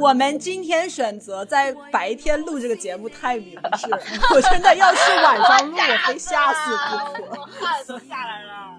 [0.00, 4.00] 我们今天选择在白天录这个节目太明智了，
[4.34, 7.42] 我真的要是晚上录，我非吓死不可。
[7.42, 8.76] 汗都下来了。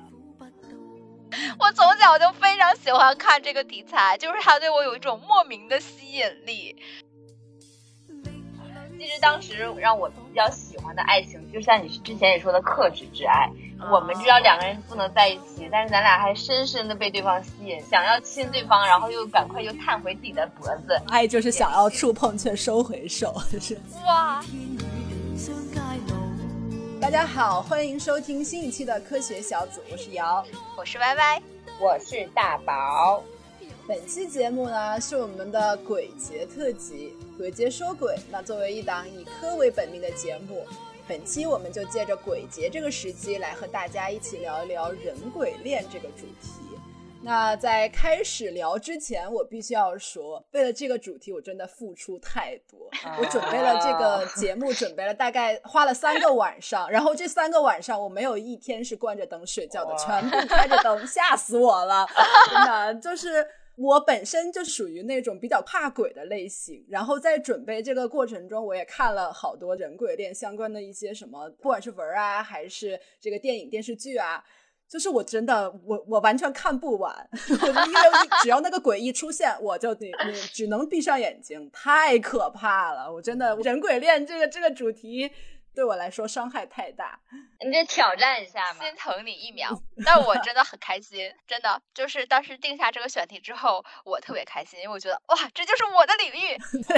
[1.59, 6.75] 我从小就非常喜欢看这个题材，就是它对我有一种莫名的吸引力。
[8.97, 13.47] 其实当时让我比较喜欢的爱情，就像你之前也说的克制之爱。
[13.89, 21.01] 我们知道两个人不能在一起，但是咱俩还深深的被对方吸引，想要亲对方，然后又赶快又探回自己的脖子。
[21.07, 24.43] 爱就是想要触碰却收回手，就 是哇。
[27.01, 30.45] 大家好，欢迎收听新一期的科学小组，我是瑶，
[30.77, 31.41] 我是歪歪，
[31.79, 33.23] 我是大宝。
[33.87, 38.15] 本期节目呢是我们的鬼节特辑，鬼节说鬼。
[38.29, 40.63] 那作为一档以科为本命的节目，
[41.07, 46.49] 本期我们就借着鬼节这个时机来和大家一起聊一聊人鬼恋这个主题。
[47.23, 52.89] 那在开始聊之前，我必须要说，为了这个主题，我真的付出太多。
[53.19, 62.07] 我准备了这个节目，准备了大概花了三个晚上，然后这三个晚上我没有一天是关着灯睡觉的，全部开着灯，吓死我了！
[62.49, 63.45] 真的就是。
[63.81, 74.43] 我本身就属于那种比较怕鬼的类型，然后在准备这个过程中，我也看了好多人鬼恋相关的一些什么，不管是文啊，还是这个电影电视剧啊，
[74.87, 80.11] 就是我真的我我完全看不完， 因为只要那个鬼一出现，我就得
[80.53, 85.31] 只能闭上眼睛，太可怕了，我真的人鬼恋这个这个主题。
[85.73, 87.19] 对我来说伤害太大，
[87.63, 89.69] 你得挑战一下嘛，心疼你一秒。
[90.05, 96.57] 但我 真的很开心，真的就是当时定下这个选题之后，我特别开心，因为我觉得哇，这就是我的领域。
[96.87, 96.97] 对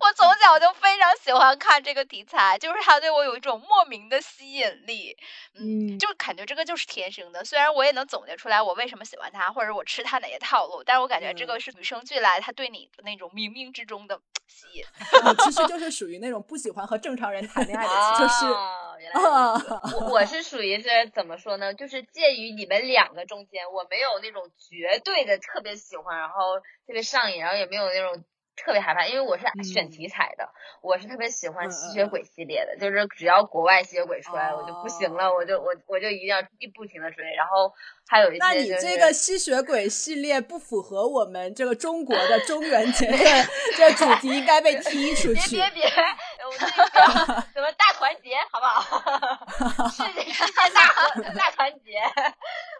[0.00, 5.16] 我从小就非常喜欢看这个题材，就是它对我有一种莫名的吸引力。
[5.54, 7.44] 嗯，就感觉这个就是天生的。
[7.44, 14.18] 虽然我也能总结出来我为什么喜欢它，或者我吃它哪些套路，但是我感觉这个是与生俱来，它对你的那种冥冥之中的
[14.48, 14.84] 吸引。
[15.44, 17.97] 其实就是属于那种不喜欢和正常人谈恋爱的。
[18.18, 18.46] 就是，
[19.96, 21.74] 我我是属于是怎么说呢？
[21.74, 28.24] 就是介于你们两个中间，我没有那种绝对的特别喜欢，然后特别上瘾，然后也没有那种。
[28.60, 30.48] 特别害怕，因为我是选题材的，
[30.82, 37.24] 我是特别喜欢吸血鬼系列的，就是只要国外吸血鬼出来，我就不行了，我就我我就一定要一不停的追。
[37.36, 37.72] 然后
[38.08, 43.16] 还有一些，那你这个吸血鬼系列不符合我们这个中国的中元节的
[43.78, 45.54] 这主题，应该被踢出去。
[45.54, 45.88] 别别别，
[46.48, 49.88] 我们这个 什么大团结，好不好？
[49.92, 52.00] 世界世界大和大团结。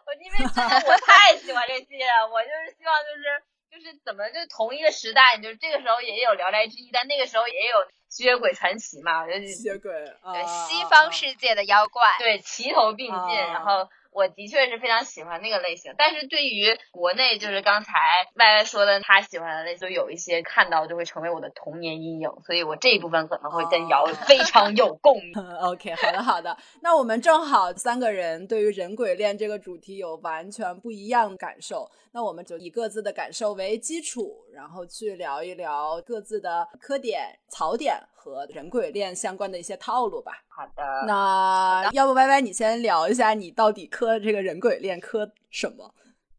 [0.07, 3.45] 我因为真的我太喜欢这系列了，我就是希望就是。
[3.71, 7.77] 就是怎么就同一个时代，就是这个时候也有《聊斋志异》，但那个时候也有
[8.09, 9.93] 《吸血鬼传奇》嘛，吸血鬼，
[10.33, 13.87] 对西方世界的妖怪，对齐头并进，然后。
[14.19, 17.93] 我的确是非常喜欢那个类型，但是对于国内就是刚才
[18.35, 25.33] 歪歪说的他喜欢的类型，有一些看到就会成为我的童年阴影，所以我这一部分可能会跟瑶非常有共鸣。
[25.63, 37.95] OK，好的好的，那我们正好三个人对于人鬼恋这个主题有完全不一样的感受，那我们就以各自的感受为基础，然后去聊一聊各自的磕点、槽点。
[38.35, 40.33] 和人鬼恋相关的一些套路吧。
[40.49, 45.95] 好的，那要不歪歪你先聊一下，你到底磕这个人鬼恋磕什么？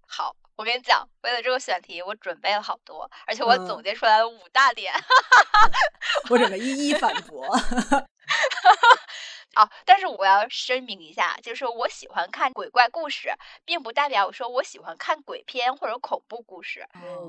[0.07, 4.93] 好，我跟你讲，为了这个选题，我准备了好多，而且我总结出来了五大点，
[6.29, 7.47] 我准备一一反驳。
[9.59, 13.33] 好，但是我要声明一下，就是我喜欢看鬼怪故事，
[13.65, 16.87] 并不代表我说我喜欢看鬼片或者恐怖故事，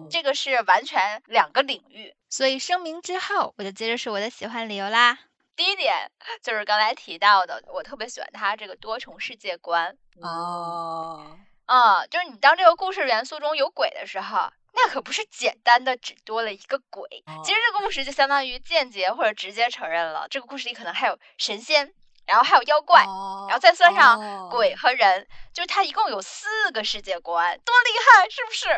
[0.08, 2.14] 这个是完全两个领域。
[2.28, 5.18] 所以声明之后，我就接着说我的喜欢理由啦。
[5.56, 6.08] 第一点
[6.40, 9.98] 就是刚才提到的，我特别喜欢他这个多重世界观。
[10.22, 17.08] 哦，啊，就是你当这个故事元素中有鬼的时候，那可不是简单的只多了一个鬼，
[17.44, 21.92] 其实这个故事就相当于间接或者直接承认了这个故事里可能还有神仙。
[22.30, 28.68] 然后还有妖怪，然后再算上鬼和人，就是它一共有四个世界观，多厉害，是不是？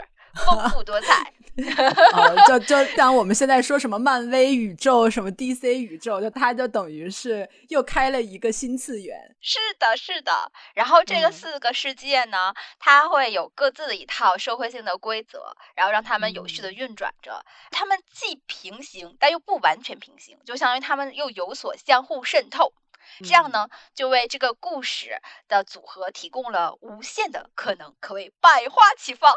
[0.47, 1.31] 丰富多彩。
[2.49, 9.37] 就就像我们现在说什么漫威宇宙、什么 DC 宇宙，就它就等于是又开了一个新次元。
[9.43, 10.51] 是的，是的。
[10.75, 17.45] 然后这个四个世界呢，它会有各自的一套社会性的规则，然后让他们有序的运转着。
[17.71, 22.73] 他们既平行，但又不完全平行，就相当于他们又有所相互渗透。
[23.25, 29.33] 这样呢，就为这个故事的组合提供了无限的可能，可谓百花齐放。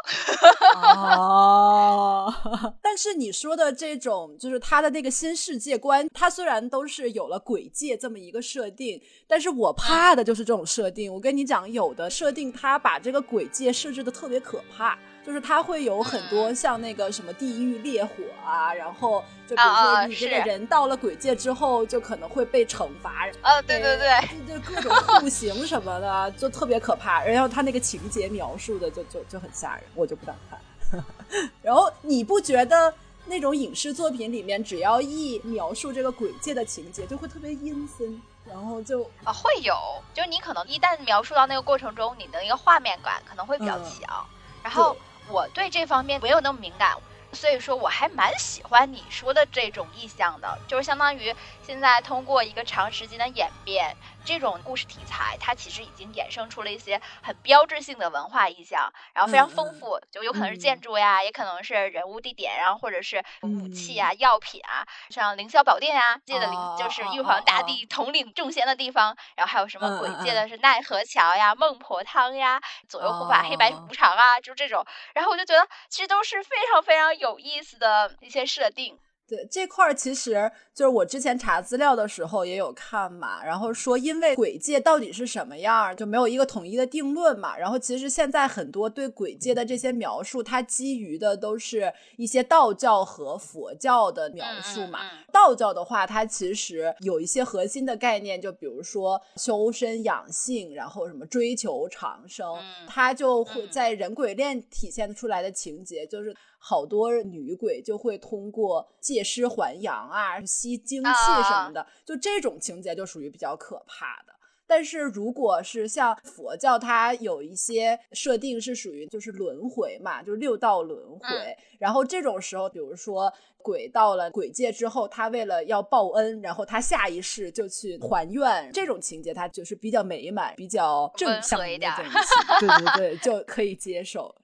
[1.16, 2.32] 哦，
[2.82, 11.12] 但是你说的这种，就是他的那个新世界观，他虽然都是有了鬼界这么一个设定，但是我怕的就是这种设定。
[11.12, 14.98] 我跟你讲，有的设定他把这个鬼界设置的特别可怕。
[15.26, 18.12] 就是它会有很多像那个什么地狱烈火
[18.44, 23.26] 啊，然后就比如说你这个人到了鬼界之后，就可能会被惩罚。
[23.42, 24.08] 啊，对对对，
[24.46, 27.24] 就就各种酷刑什么的，就特别可怕。
[27.24, 31.02] 然后他那个情节描述的就就就很吓人，我就不敢看。
[31.60, 32.94] 然后你不觉得
[33.24, 38.22] 那种影视作品里面，只要一描述这个鬼界的情节，就会特别阴森？
[38.48, 39.74] 然后就啊，会有，
[40.14, 44.24] 就是你可能一旦描述到那个过程中，你的一个画面感可能会比较强。
[44.62, 44.96] 然后
[45.28, 46.96] 我对这方面没有那么敏感。
[47.32, 53.94] 所以说，我还蛮喜欢你说的这种意象的，就是相当于现在通过一个长时间的演变，
[54.26, 74.84] 这种故事题材它其实已经衍生出了一些很标志性的文化意象，然后非常丰富，就有可能是建筑呀，也可能是人物、地点，然后或者是武器啊、药品啊，像凌霄宝殿啊，界的凌就是玉皇大帝统领众仙的地方，然后还有什么鬼界的是奈何桥呀、孟婆汤呀、左右护法、黑白无常啊，就这种，
[75.14, 77.06] 然后我就觉得其实都是非常非常。
[77.16, 78.98] 有意思的一些设定。
[79.28, 87.58] 对这块儿，其实就是我之前查资料的时候也有看嘛，然后说因为鬼界到底是什么样，就没有一个统一的定论嘛。
[87.58, 95.00] 然后其实现在很多对鬼界的这些描述，它基于的都是一些道教和佛教的描述嘛。
[95.32, 102.54] 道教的话，它其实有一些核心的概念，就比如说修身养性，然后什么追求长生，
[102.86, 106.32] 它就会在人鬼恋体现出来的情节就是。
[106.58, 111.10] 好多女鬼就会通过借尸还阳啊、吸精气
[111.48, 114.32] 什么的，就这种情节就属于比较可怕的。
[114.68, 121.56] 但是如果是像佛教，它有一些设定是属于就是轮回嘛，就是六道轮回。
[121.78, 123.32] 然后这种时候，比如说
[123.62, 131.92] 鬼到了鬼界之后，他为了要报恩，然后他下一世就去还愿，这种情节它就是比较美满、比较正向一点，
[132.58, 134.34] 对对对，就可以接受。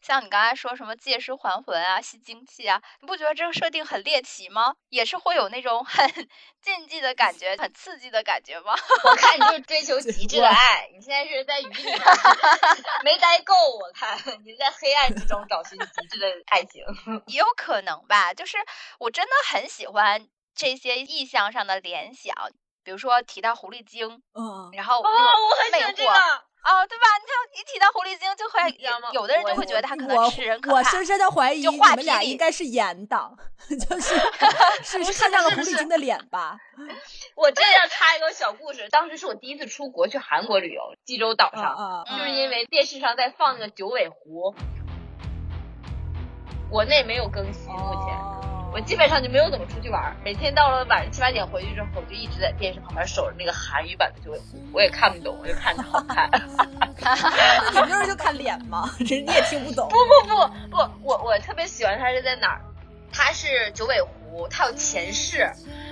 [0.00, 4.74] 像你刚才说什么借尸还魂啊、吸精气啊，你不觉得这个设定很猎奇吗？
[4.88, 6.08] 也是会有那种很
[6.62, 8.74] 禁忌的感觉、很刺激的感觉吗？
[9.04, 11.82] 我看你就是追求极致的爱，你现在是在雨里
[13.04, 16.82] 没待够，我看你在黑暗之中找寻极致的爱情，
[17.28, 18.32] 也有可能吧。
[18.34, 18.56] 就是
[18.98, 22.34] 我真的很喜欢这些意象上的联想，
[22.82, 26.49] 比如说提到狐狸精，嗯，然后哦，我很喜欢这个。
[26.62, 27.06] 哦，对吧？
[27.18, 28.60] 你看，一提到狐狸精，就会
[29.12, 30.76] 有的人就会觉得他可能吃人可怕。
[30.76, 33.30] 我深深的怀疑你们俩应该是演的，
[33.68, 34.14] 就是
[35.04, 36.58] 是看到了狐狸精的脸吧？
[37.34, 44.54] 我这要插一个小故事，当时是我第一次出国去韩国旅游，济州岛上，就是因为电视上在放那个九尾狐，
[46.70, 48.39] 国内没有更新，目前。
[48.72, 56.30] 我基本上就没有怎么出去玩，每天到了晚上七八点回去之后，我就一直在电视旁边守着那个韩语版的九尾狐，我也看不懂，我就看着好看。
[57.74, 58.88] 你不是就看脸吗？
[59.00, 59.88] 这你也听不懂。
[59.88, 62.60] 不不不不，我我特别喜欢他是在哪儿？
[63.12, 65.50] 他是九尾狐，他有前世，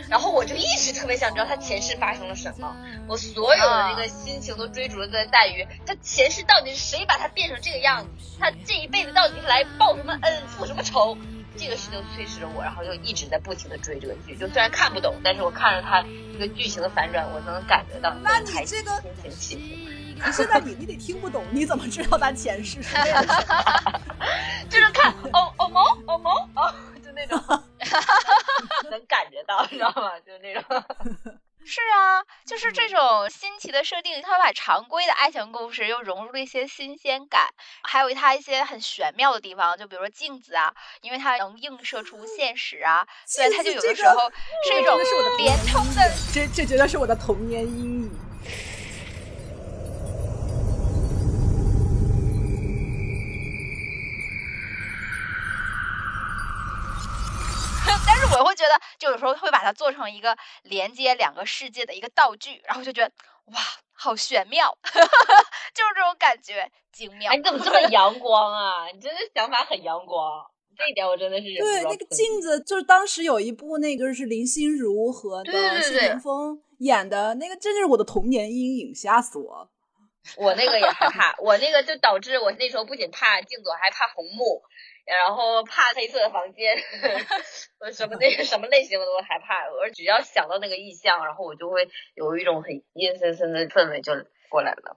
[0.08, 2.76] 然后我就一直特别想知道他前世发生了什么。
[3.08, 8.08] 我所有的那个心情都追逐的在于，他前世到底是谁把他变成这个样子？
[8.38, 11.18] 他这一辈子到底是来报什么恩，复什么仇？
[11.58, 18.14] 这个事情催使着我，然后就一直在不停的追这个剧，就虽然看不懂，但是我看着它这个剧情的反转，我能感觉到。
[18.22, 20.20] 那你这个心情起伏。
[20.20, 22.96] 可是那你你得听不懂，你怎么知道他前世是？
[24.68, 26.74] 就是看哦哦萌哦萌哦，
[27.04, 27.38] 就那种，
[28.90, 30.18] 能感觉到，你知道吗？
[30.26, 30.84] 就是那种。
[31.68, 37.46] 是啊，就是这种新奇的设定，它把常规的爱情故事又融入了一些新鲜感，
[37.82, 40.72] 还有它一些很玄妙的地方，就比如说镜子啊，
[41.02, 44.32] 因为它能映射出现实啊，所以它就有的时候
[44.66, 44.98] 是一种
[45.36, 46.10] 连通的。
[46.32, 48.27] 这这绝对是我的童年阴影。
[58.38, 63.12] 我会觉得，就有时候会把它做成一个连接两个世界的一个道具，然后就觉得
[63.46, 63.60] 哇，
[63.92, 67.32] 好玄妙， 就是这种感觉精妙。
[67.32, 68.86] 你怎么这么阳光啊？
[68.92, 70.44] 你真的想法很阳光，
[70.76, 79.70] 这一点我真的是对那个镜子，就是当时有一部那个是林心如和谢霆锋演的那个，真的是我的童年阴影，吓死我！
[80.36, 84.62] 我那个也害怕，我那个就导致我那时候不仅怕镜子，还怕红木。
[85.08, 86.76] 然后怕黑色的房间，
[87.80, 89.68] 我什么那个什么类型我都害怕。
[89.70, 94.12] 我只要想到那个意象，然后我就会有一种很阴森森的氛围就
[94.50, 94.96] 过来了。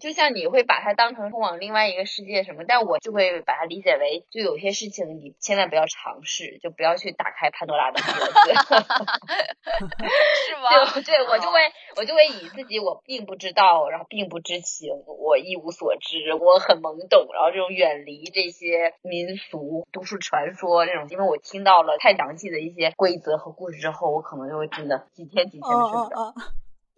[0.00, 8.32] 就像你会把它当成通往另外一个世界什么，但我就会把它理解为，就有些事情你千万不要尝试，就不要去打开潘多拉的盒子。
[10.46, 10.68] 是吗？
[10.94, 11.60] 对，对我就会
[11.96, 26.34] 我就会以自己我并不知道，然后并不知情，我一无所知，我很懵懂，然后这种远离这些民俗、都市传说这种，因为我听到了太详细的一些规则和故事之后，我可能就会真的几天几天的睡不着。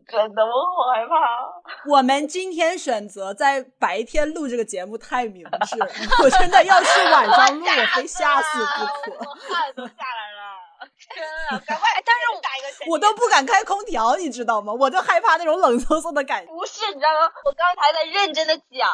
[0.06, 1.14] 真的，我好害怕。
[1.90, 5.86] 我们今天选择在白天录这个节目太明智了，
[6.22, 9.18] 我真的要是晚上录，我 非吓死不可。
[9.18, 10.33] 我汗都下来了，
[11.12, 11.88] 真的， 赶快！
[12.04, 14.72] 但是打一个，我都不敢开空调，你知道吗？
[14.72, 16.52] 我就害怕那种冷飕飕的感觉。
[16.52, 17.30] 不是，你知道吗？
[17.44, 18.88] 我刚才在认真的讲，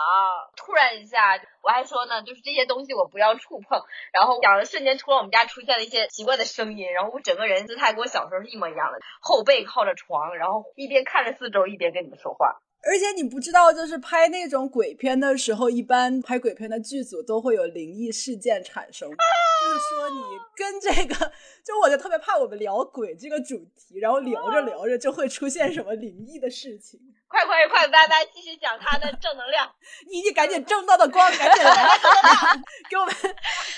[0.56, 3.82] 突然一下，我还说呢，就是这些东西我不要触碰。
[4.12, 12.60] 然后讲的瞬间，突然我们家出现了一些奇怪的声音，然后我整个人姿态跟我小时候是一模一样的，后背靠着床，然后一边看着四周，一边跟你们说话。
[12.82, 19.08] 而且你不知道，就是拍那种鬼片的时候，一般拍鬼片的剧组都会有灵异事件产生。
[19.10, 20.22] 就是说，你
[20.56, 21.14] 跟这个，
[21.62, 26.98] 就我就特别怕我们聊鬼这个主题，然后聊着聊着就会出现什么灵异的事情。
[27.30, 28.24] 快快快，拜拜！
[28.24, 29.72] 继续讲他的正能量。
[30.10, 31.96] 你你赶紧正道的光，赶紧来，
[32.90, 33.14] 给我们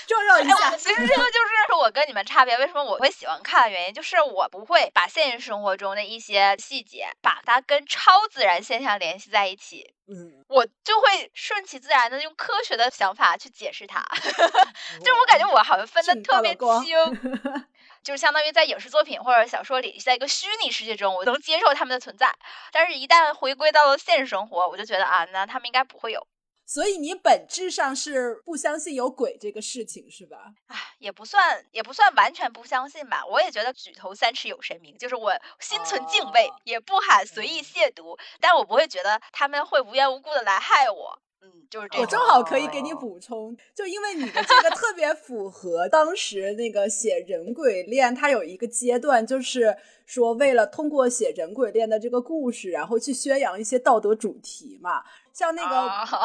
[0.07, 0.75] 照耀一下。
[0.75, 9.93] 其实这个就是我跟你们差别，为什么我会喜欢看的原因，就是我不会把现实生活中的一些细节，把它跟超自然现象联系在一起。
[10.07, 13.99] 嗯，我就会顺其自然的用科学的想法去解释它。
[14.13, 17.33] 就是我感觉我好像分的特别清。
[18.03, 22.35] 就是相当于在影视作品或者小说里，在一个虚拟世界中，我能接受他们的存在，
[22.71, 26.27] 但是一旦回归到了现实生活，我就觉得啊，那他们应该不会有。
[26.65, 30.53] 所以你本质上是不相信有鬼这个事情，是吧？
[30.67, 33.25] 唉，也不算，也不算完全不相信吧。
[33.25, 41.19] 我也觉得举头三尺有神明，就是我心存敬畏，也不喊随意亵渎，但我不会觉得他们会无缘无故的来害我。
[41.41, 55.01] 嗯，就是这我正好可以给你补充，就因为你的这个特别符合当时那个写人鬼恋，它有一个阶段，就是说为了通过写人鬼恋的这个故事，然后去宣扬一些道德主题嘛。
[55.33, 55.75] 像那个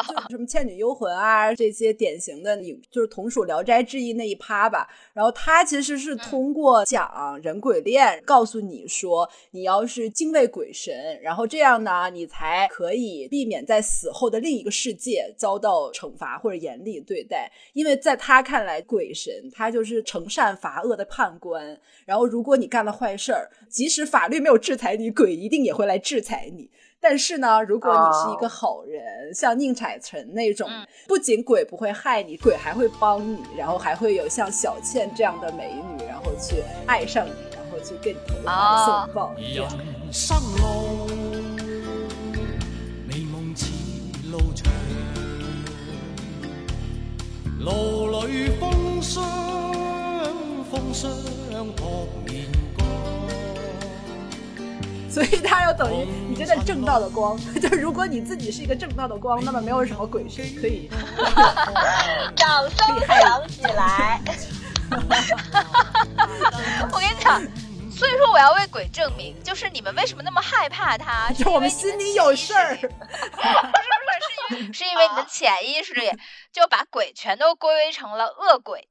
[0.07, 4.87] 就什么《倩女幽魂》啊，这些典型的，你就是同属《聊斋志异》那一趴吧。
[5.13, 17.51] 然后他其实是通过讲人鬼恋，告诉你说，你要是敬畏鬼神，然后这样呢，你才可以避免在死后的另一个世界遭到惩罚或者严厉对待。
[17.73, 21.75] 因为在他看来，鬼神他就是惩善罚恶的判官。
[22.05, 26.69] 然后如果你干了坏事儿，即使法律没有制裁你，鬼一定也会来制裁你。
[27.01, 30.69] 但是呢，如果你是一个好人，像宁采臣那种，
[31.07, 38.51] 不仅鬼不会害你，鬼还会帮你，然后还会有像小倩这样的美女，然后去爱上你，然后去跟你投怀
[38.85, 39.33] 送抱。
[39.37, 39.65] 人
[40.11, 41.07] 生路，
[43.07, 43.67] 美梦似
[44.29, 44.69] 路长，
[47.59, 49.23] 路里风霜，
[50.69, 51.09] 风霜
[51.77, 52.58] 扑面光。
[55.09, 60.89] 所以它要等于你真的正道的光， 就是如果你自己是一个正道的光，那么没有什么鬼神可以。
[62.35, 64.21] 掌声响起来！
[66.91, 67.41] 我跟你讲，
[67.91, 71.31] 所以说我要为鬼证明，就是你们为什么那么害怕他？
[71.33, 72.75] 是因为我们你心里有事儿。
[72.75, 72.95] 不是不
[74.55, 76.09] 是，是因为是因为你的潜意识里
[76.51, 78.88] 就把鬼全都归为成了恶鬼。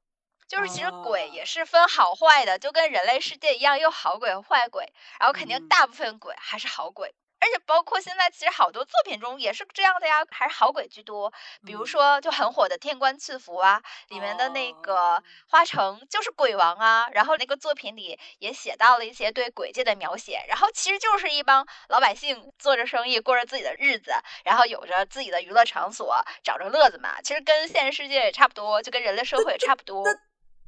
[0.49, 4.91] 就是其实鬼也是分好坏的，就跟人类世界一样，有好鬼和坏鬼，
[5.21, 7.15] 然后肯定大部分鬼还是好鬼。
[7.41, 11.33] 而且包括现在，其实好多作品中也是这样的呀，还是好鬼居多。
[11.65, 17.09] 比如说，就很火的《天官赐福》啊，里面的那个花城就是鬼王啊。
[17.13, 20.45] 然后那个作品里也写到了一些对鬼界的描写。
[20.49, 24.13] 然后其实就是一帮老百姓做着生意，过着自己的日子，
[24.45, 27.23] 然后有着自己的娱乐场所，找着乐子嘛。
[27.23, 30.03] 其实跟现实世界也差不多，就跟人类社会也差不多。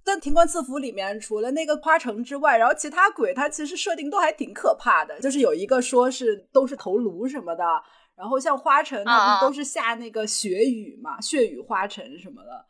[0.04, 7.64] 但《庭官赐福》里面除了那个花城之外，然后其他鬼它其实设定都还挺可怕的，就是有一个说是都是头颅什么的，
[8.16, 12.66] 然后像花城他啊们都是下那个血雨嘛，血雨花城什么的。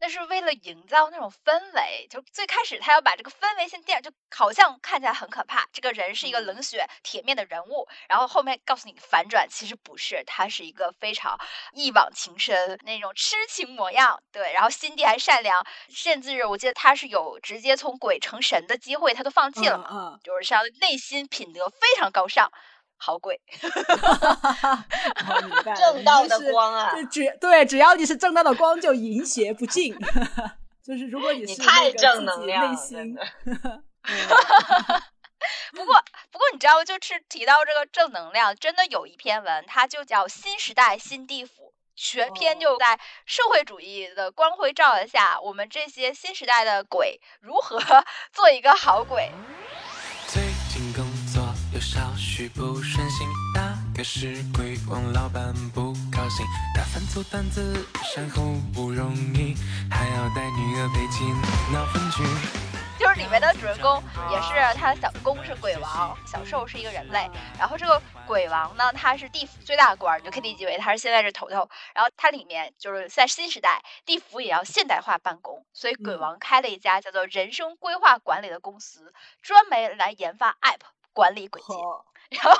[0.00, 11.38] 那是为了营造那种氛围，就最开始他要把这个氛围先垫，就好像看起来很可怕，这个人是一个冷血铁面的人物，然后后面告诉你反转，其实不是，他是一个非常
[11.72, 20.20] 一往情深那种痴情模样，对，然后心地还善良，甚至我记得他是有直接从鬼成神的机会，他都放弃了嘛，嗯。
[20.22, 22.50] 就是像内心品德非常高尚，
[23.00, 23.40] 好鬼。
[25.74, 29.96] 正道的光啊只对，只要你是正道的光，就淫邪不进。
[30.84, 33.16] 就是如果你是你太正能量了内心
[35.72, 35.94] 不过
[36.30, 41.52] 不过你知道，就是提到这个正能量，真的有一篇文，它就叫《新时代新地府》。
[42.02, 47.78] 全篇就在社会主义的光辉照耀下，我们这些新时代的鬼如何
[48.32, 49.30] 做一个好鬼。
[52.30, 56.46] 许不顺心，大概是鬼王老板不高兴，
[56.76, 59.56] 大饭做单子善后不容易，
[59.90, 61.34] 还要带女儿陪亲
[61.72, 62.22] 闹分居。
[63.00, 67.28] 就是里面的主人公也是他的小公是鬼王，小兽是一个人类。
[67.58, 71.68] 然后这个鬼王呢，他是地府最大的官，就可以理解为他是现在这头头。
[71.92, 80.78] 然后它里面就是在新时代，地府也要现代化办公，所以鬼王开了一家叫做人生规划管理的公司，专门来研发 App
[81.12, 81.74] 管理鬼界。
[82.30, 82.58] 然后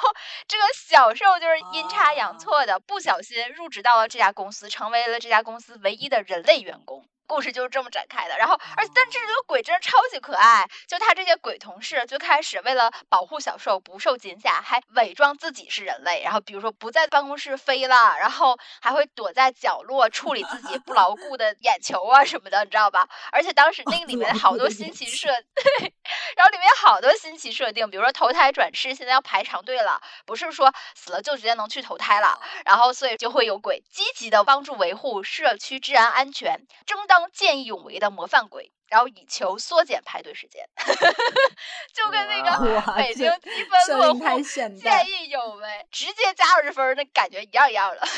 [0.49, 7.05] 这个小受就是阴差阳错的，不小心入职到了这家公司，成为了这家公司唯一的人类员工。
[7.31, 23.09] 故事就是这么展开的，然后，而但这个鬼真的超级可爱，就他这些鬼同事最开始为了保护小兽不受惊吓，还伪装自己是人类，然后比如说不在办公室飞了，然后还会躲在角落处理自己不牢固的眼球啊什么的，你知道吧？
[23.31, 25.95] 而且当时那个里面好多新奇设， 对，
[26.37, 37.20] 然后里面好多新奇设定，比如说投胎转世现在要排长队了，不是说死了就直接能去投胎了，然后所以就会有鬼积极的帮助维护社区治安安全，争当。
[37.29, 40.63] 见义勇为的模范鬼，然后以求缩减排队时间，
[41.95, 43.51] 就跟那个北京积
[43.87, 48.01] 分落户见义勇为，直接加二十分那感觉一样一样的。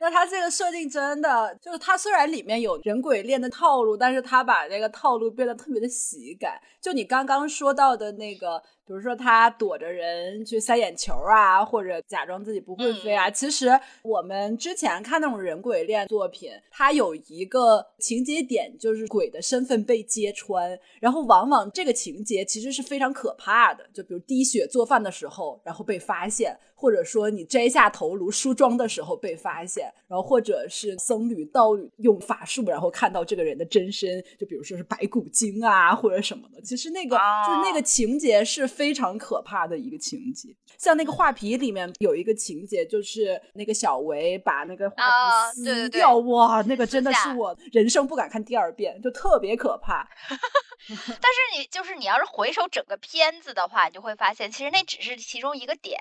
[0.00, 6.56] 那他这个设定真的就是，他虽然里面有人鬼恋的套路，但是他把那个套路变得特别的喜感。
[6.80, 8.62] 就你刚刚说到的那个。
[8.88, 13.28] 比如说他躲着人去塞眼球啊，或者假装自己不会飞啊。
[13.30, 23.88] 其实我们之前看那种人鬼恋作品，它有一个情节点，就是鬼的身份被揭穿，然后往往这个情节其实是非常可怕的。
[23.94, 36.62] 就比如滴血做饭的时候，然后被发现；或者说你摘下头颅梳妆的时候被发现；然后或者是僧侣道侣用法术，然后看到这个人的真身，就比如说是白骨精啊或者什么的。
[36.62, 38.66] 其实那个就是那个情节是。
[38.78, 50.08] 非常可怕的一个情节，像那个画皮里面有一个情节，就是那个小维把那个画皮撕掉，哇，那个真的是我人生不敢看第二遍，就特别可怕。
[50.88, 55.98] 但是你就是你要是回首整个片子的话，你就会发现，其实那只是其中一个点，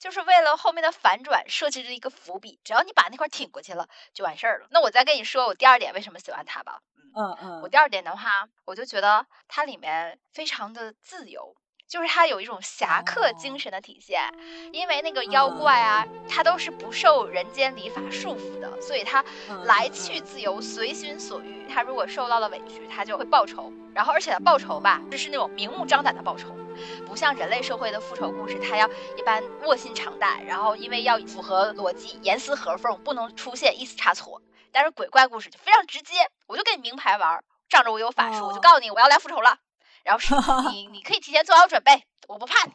[0.00, 4.66] 就是为了后面的反转设计了一个伏笔，只要你把那块挺过去了，就完事儿了。
[4.70, 6.80] 那我再跟你说我第二点为什么喜欢它吧。
[7.14, 11.56] 嗯嗯，我第二点的话，我就觉得它里面非常的自由。
[11.88, 14.20] 就是他有一种侠客精神的体现，
[14.72, 19.24] 因为那个妖怪啊，他都是不受人间礼法束缚的，所以他
[19.66, 21.64] 来去自由，随心所欲。
[21.68, 23.72] 他如果受到了委屈，他就会报仇。
[23.94, 26.48] 然后，而且报仇吧，就是那种明目张胆的报仇，
[27.06, 34.40] 不像人类社会的复仇故事，它要一般卧薪尝胆，然后因为要符合逻辑，严丝合缝，不能出现一丝差错。
[34.72, 39.58] 但是鬼怪故事就非常直接，我就跟你明牌玩，仗着我有法术，我就告诉你我要来复仇了。
[40.04, 40.34] 然后是
[40.70, 42.72] 你，你可以提前做好准备，我不怕你，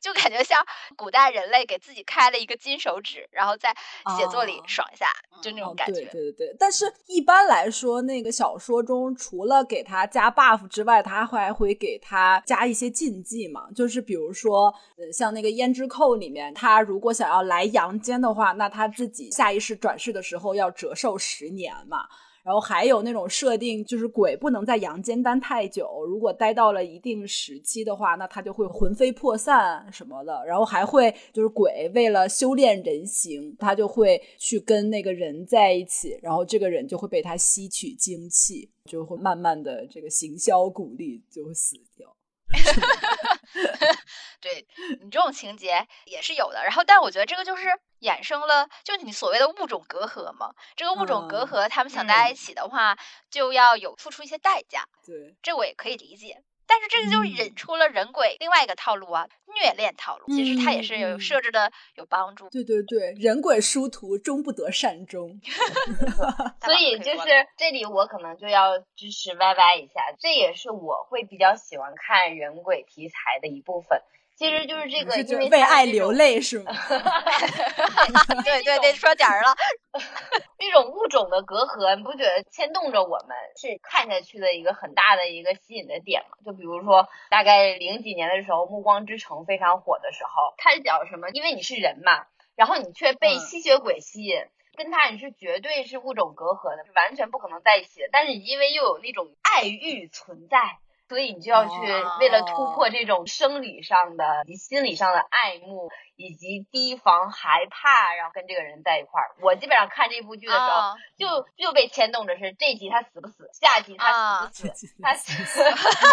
[0.00, 0.58] 就感觉像
[0.96, 3.74] 古代人类给自己开了一个金手指，然后在
[4.16, 5.06] 写作里爽一下，
[5.42, 6.04] 就那种感觉。
[6.04, 22.06] 对对对，但是一般来说，那个小说中除了给他加 buff 之外，他还会给他加一些禁忌嘛，就是比如说，呃，像那个胭脂扣里面，他如果想要来阳间的话，那他自己下意识转世的时候要折寿十年嘛。
[22.42, 30.44] 然后还有那种设定，就是鬼不能在阳间待太久，如果待到了一定时期的话，那他就会魂飞魄散什么的。
[30.46, 42.08] 然后还会就是鬼为了修炼人形，他就会去跟那个人在一起，然后这个人就会被他吸取精气，就会慢慢的这个行销鼓励就会死掉。
[44.40, 44.66] 对
[45.02, 47.68] 你这种情节也是有的，然后但我觉得这个就是
[48.00, 50.52] 衍生了，就你所谓的物种隔阂嘛。
[50.74, 52.96] 这个物种隔阂，他们想在一起的话，
[53.30, 54.84] 就要有付出一些代价。
[55.04, 56.42] 对，这我也可以理解。
[56.70, 59.26] 但是这个就引出了人鬼另外一个套路啊，
[59.60, 60.32] 虐恋套路。
[60.32, 62.48] 其实它也是有设置的有帮助。
[62.48, 65.40] 对对对，人鬼殊途，终不得善终。
[66.62, 74.00] 所以就是这里我可能就要支持 Y Y 一下，这也是我会比较喜欢看人鬼题材的一部分。
[74.40, 76.72] 其实就是这个，因为为爱流泪是吗？
[78.42, 79.54] 对对对，说点儿了。
[80.56, 86.38] 这种物种的隔阂，你不觉得牵动着我们是看下去的一个很大的一个吸引的点吗？
[86.42, 91.28] 就比如说，大概零几年的时候，《暮光之城》非常火的时候，它是讲什么？
[91.34, 92.24] 因为你是人嘛，
[92.56, 94.42] 然后你却被吸血鬼吸引，
[94.74, 98.08] 跟他你是绝对是物种隔阂的，是完全不可能在一起的。
[98.10, 100.78] 但是因为又有那种爱欲存在。
[101.10, 109.34] 所以你就要去哦为了突破这种生理上的以及心理上的爱慕，以及提防害怕，然后跟这个人在一块儿。
[109.42, 115.64] 我基本上看这部剧的时候，啊就就被牵动着是这集他死不死，下集他死不死，他死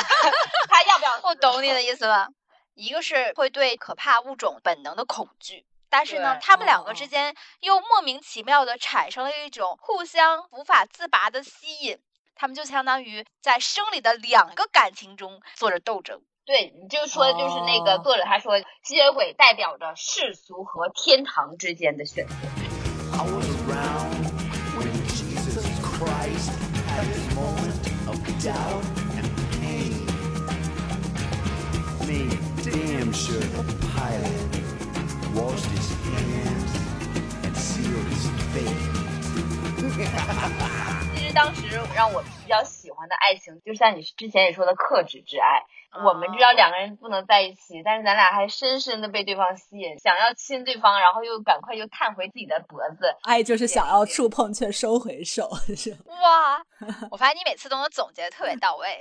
[0.67, 1.27] 他要不要死？
[1.27, 2.29] 我懂你的意思了。
[2.73, 11.99] 一个是会对可怕物种本能的恐惧，但是呢，他们两个哦之间又莫名其妙的产生了一种互相无法自拔的吸引，
[12.37, 16.21] 他们就相当于在生理的两个感情中做着斗争。
[16.45, 22.33] 对，你就说的就是那个哦作者他说，吸血鬼代表着世俗和天堂之间的选择。
[41.37, 45.61] 当时让我比较喜欢的爱情，就像你之前也说的克制之爱。
[46.03, 53.15] 我们知道两个人不能在一起，但是咱俩还深深的被对方吸引，想要亲对方，然后又赶快又探回自己的脖子。
[53.21, 56.59] 爱就是想要触碰却收回手，是哇，
[57.11, 58.99] 我发现你每次都能总结的特别到位。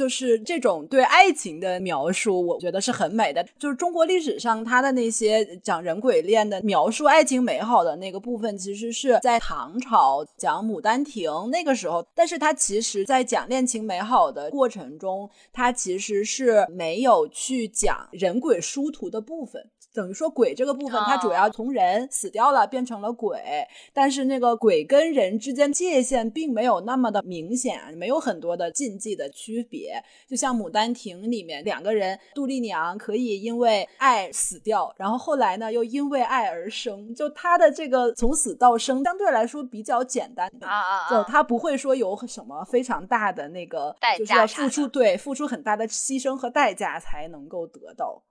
[0.00, 3.46] 就是这种对爱情的描述，我觉得是很美的。
[3.58, 19.62] 就是中国历史上他的那些讲人鬼恋的描述爱情美好的那个部分，其实是在唐朝讲《牡丹亭》那个时候，但是他其实在讲恋情美好的过程中，他其实是没有去讲人鬼殊途的部分。
[19.92, 30.02] 等于说鬼这个部分，它主要从人死掉了变成了鬼，但是那个鬼跟人之间界限并没有那么的明显，没有很多的禁忌的区别。
[30.28, 40.48] 就像《牡丹亭》里面两个人，杜丽娘可以因为爱死掉，然后后来呢又因为爱而生，就她的这个从死到生相对来说比较简单。
[40.60, 41.24] 啊啊就啊！
[41.28, 48.22] 他不会说有什么非常大的那个代，就是要价付出对付出很大的牺牲和代价才能够得到。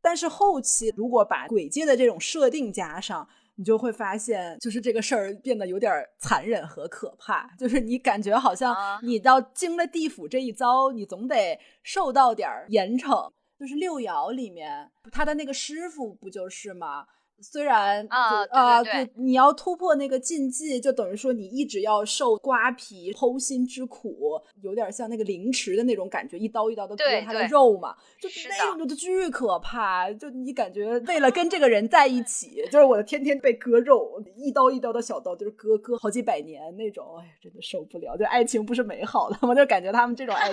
[0.00, 7.50] 但是后期如果把鬼界的这种设定加上，你就会发现，就是这个事儿变得有点儿残忍和可怕。
[7.58, 13.30] 就是你感觉好像啊你到经了地府这一遭，你总得受到点儿严惩。
[13.58, 17.04] 就是六爻里面他的那个师傅不就是吗？
[17.40, 18.82] 虽然啊啊，
[19.16, 30.10] 你要突破那个禁忌，就等于说你一直要受瓜皮剖心之苦，有点像那个凌迟的那种感觉，一刀一刀的割他的肉嘛，就是那种就巨可怕。
[30.12, 38.16] 就你感觉为了跟这个人在一起， 就是我天天被割肉，一刀一刀的小刀，就是割割好几百年那种，哎呀，真的受不了。
[38.16, 39.54] 就爱情不是美好的吗？
[39.54, 40.50] 就感觉他们这种爱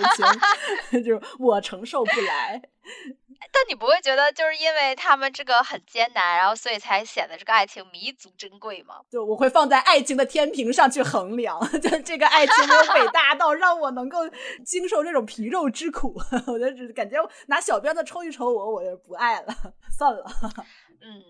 [0.90, 2.62] 情， 就是我承受不来。
[3.52, 9.00] 但你不会觉得就是因为他们这个很艰难，然后所以才显得这个爱情弥足珍贵吗？
[9.10, 14.20] 就我会放在爱情的天平上去衡量， 就这个爱情没有伟大到让我能够
[14.64, 16.14] 经受这种皮肉之苦。
[16.46, 19.54] 我就只感觉拿小鞭子抽一抽我，我就不爱了，
[19.96, 20.24] 算了。
[21.00, 21.22] 嗯，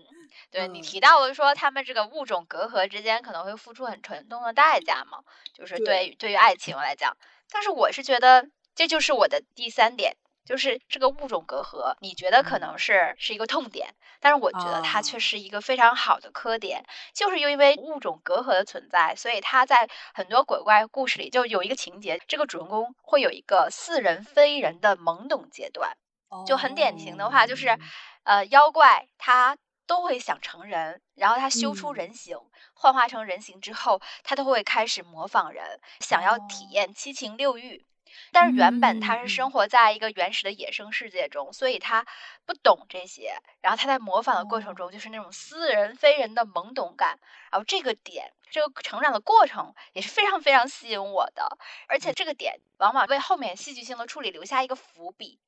[0.51, 5.19] 对你嗯提到了说他们这个物种隔阂之间可能会付出很沉重的代价嘛，
[5.53, 7.15] 就是对对于对于爱情来讲，
[7.51, 10.15] 但是我是觉得这就是我的第三点。
[10.47, 12.59] 就是这个物种隔阂，你觉得可嗯。
[12.59, 25.97] 能是是一个痛点，但是我觉得它啊却是一个非常好的科点，就是因为物种隔阂的存在，所以它在很多鬼怪故事里就有一个情节，这个主人公会有一个似人非人的懵懂阶段，
[26.45, 27.91] 就很典型的话，就是哦，
[28.23, 31.93] 呃，妖怪他都会想成人，然后他修出嗯。
[31.93, 32.37] 人形，
[32.73, 36.71] 幻化成人形之后，他都会开始模仿人，想要体哦。
[36.71, 37.85] 验七情六欲。
[38.31, 42.05] 但是原本它嗯是生活在一个原始的野生世界中，所以他
[42.45, 43.33] 不懂这些。
[43.61, 47.19] 然后他在模仿的过程哦中，就是那种似人非人的懵懂感。
[47.51, 55.39] 然后这个点，这个成长的过程也是非常非常吸引我的，而且这个点往往为后面戏剧性的处理留下一个伏笔。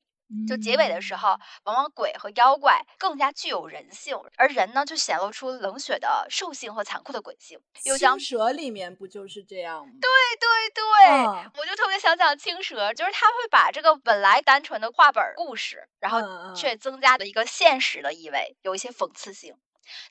[0.48, 9.92] 就结尾的时候，往往鬼和妖怪更加具有人性，而人呢就显露出冷血的兽性和残酷的鬼性，又将青蛇里面不就是这样吗？
[10.00, 10.10] 对？
[10.40, 11.50] 对对，嗯。
[11.56, 16.20] 我就特别想讲青蛇，就是他会把这个本来单纯的画本故事，然后
[16.54, 19.56] 却增加了一个现实的意味，有一些讽刺性。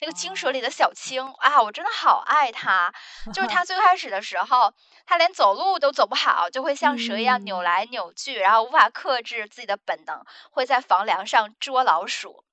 [0.02, 2.94] 那个青蛇里的小青啊，我真的好爱它。
[3.34, 4.74] 就是它 最开始的时候，
[5.06, 12.44] 它连走路都走不好，就会像蛇一样扭嗯来扭去，然后无法克制自己的本能，会在房梁上捉老鼠。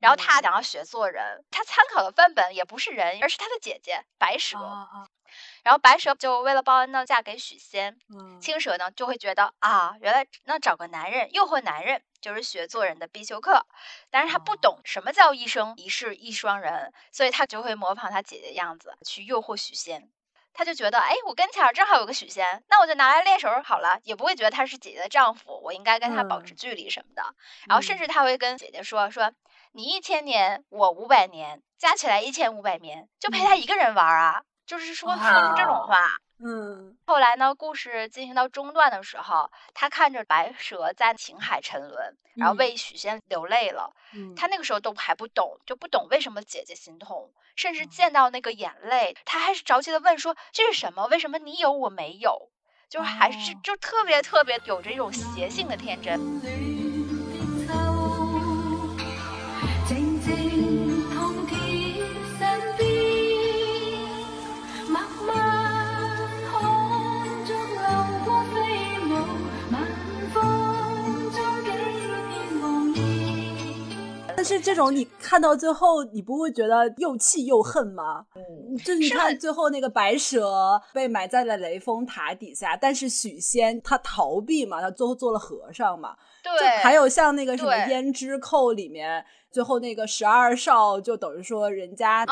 [0.00, 4.58] 然后他嗯想要学做人，他参考的范本也不是人，而是他的姐姐白蛇。
[5.62, 7.96] 然后白蛇就为了报恩呢，嫁给许仙。
[8.08, 13.64] 嗯，青蛇呢就会觉得啊，原来那找个男人诱惑男人就是学做人的必修课，
[14.10, 20.10] 但是他不哦懂什么叫一生一世一双人，所以他就会模仿他姐姐样子去诱惑许仙。
[20.52, 27.22] 他就觉得，哎，我跟前儿正好有个许仙，那我就拿来练手好了，也不会觉得他是姐姐的丈夫，我应该跟他保持嗯距离什么的。
[27.68, 29.32] 然后甚嗯至他会跟姐姐说说，
[29.72, 35.96] 你一千年，我五百年，加起来一千五百年，就陪他一个人玩儿啊，就是说说出这种啊话。
[36.42, 43.94] 嗯后来呢，故事进行到中段的时候，他看着白蛇在情海沉沦，然后嗯为许仙流泪了。
[44.12, 51.06] 嗯，他那个时候都还不懂，就不懂为什么姐姐心痛，甚嗯至见到那个眼泪，他还是着急的问说：“这是什么？
[51.06, 52.50] 为什么你有我没有？”
[52.88, 56.18] 就是还是哦就特别特别有着一种邪性的天真。
[74.54, 78.26] 是这种你看到最后，你不会觉得又气又恨吗？
[78.34, 86.16] 嗯，就是你看最后那个白蛇被埋在了雷峰塔底下，但是许仙他逃避嘛，他最后做了和尚嘛。
[86.42, 92.26] 就对，还有像那个什么《胭脂扣》里面，最后那个十二少就等于说人家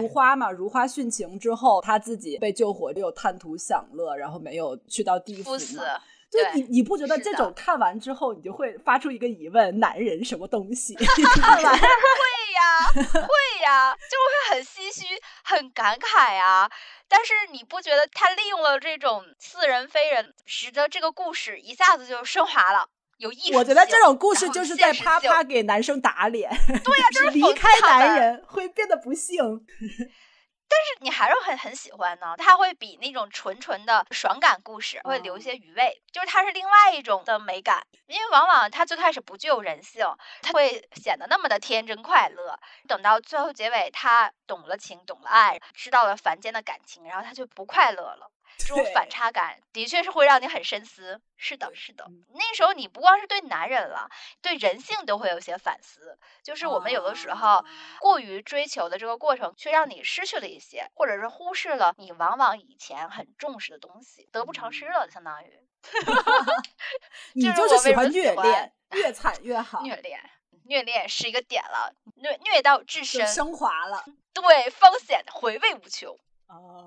[0.00, 5.82] 如花嘛，如花殉情之后，他自己被救活，又贪图享乐，然后没有去到地府嘛。。
[6.30, 10.94] 就对你你不觉得这种看完之后，你就会发出一个疑问：男人什么东西？
[10.98, 15.06] 你看完 会呀，会呀，就会很唏嘘，
[15.44, 16.70] 很感慨啊。
[17.08, 26.50] 但是你不觉得他利用了这种似人非人，使得这个故事一下子就升华了，有意思我觉得这种故事就是在啪啪给男生打脸，
[26.84, 29.66] 对呀、 就是离开男人会变得不幸。
[30.68, 40.04] 但是你还是很很喜欢呢，它会比那种纯纯的爽感故事会留一些余味，就是它是另外一种的美感，因为往往它最开始不具有人性，
[40.42, 48.30] 它会显得那么的天真快乐，等到最后结尾，他懂了情，懂了爱，知道了凡间的感情，然后他就不快乐了。
[48.58, 51.20] 这种反差感的确是会让你很深思。
[51.36, 54.10] 是的，是的，那时候你不光是对男人了，
[54.42, 56.18] 对人性都会有些反思。
[56.42, 57.64] 就是我们有的时候啊
[58.00, 65.60] 过于追求的这个过程，却让你失去了一些，或者是忽视了你往往以前很重视的东西，得不偿失了，相当于
[67.34, 70.20] 你就是喜欢虐恋，越惨越 好，虐恋。
[70.64, 76.14] 虐恋是一个点了，虐虐到至深，升华了， 对，风险回味无穷，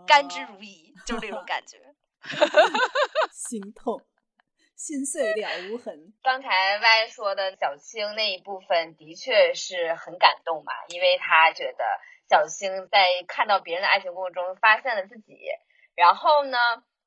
[0.08, 1.78] 甘之哦如饴，就是这种感觉。
[3.32, 4.02] 心痛，
[4.76, 6.13] 心碎了无痕。
[6.24, 11.84] 刚才 Y 说的小青那一部分的确是很感动嘛，因为他觉得
[12.30, 15.38] 小青在看到别人的爱情故事中发现了自己，
[15.95, 16.58] 然后呢，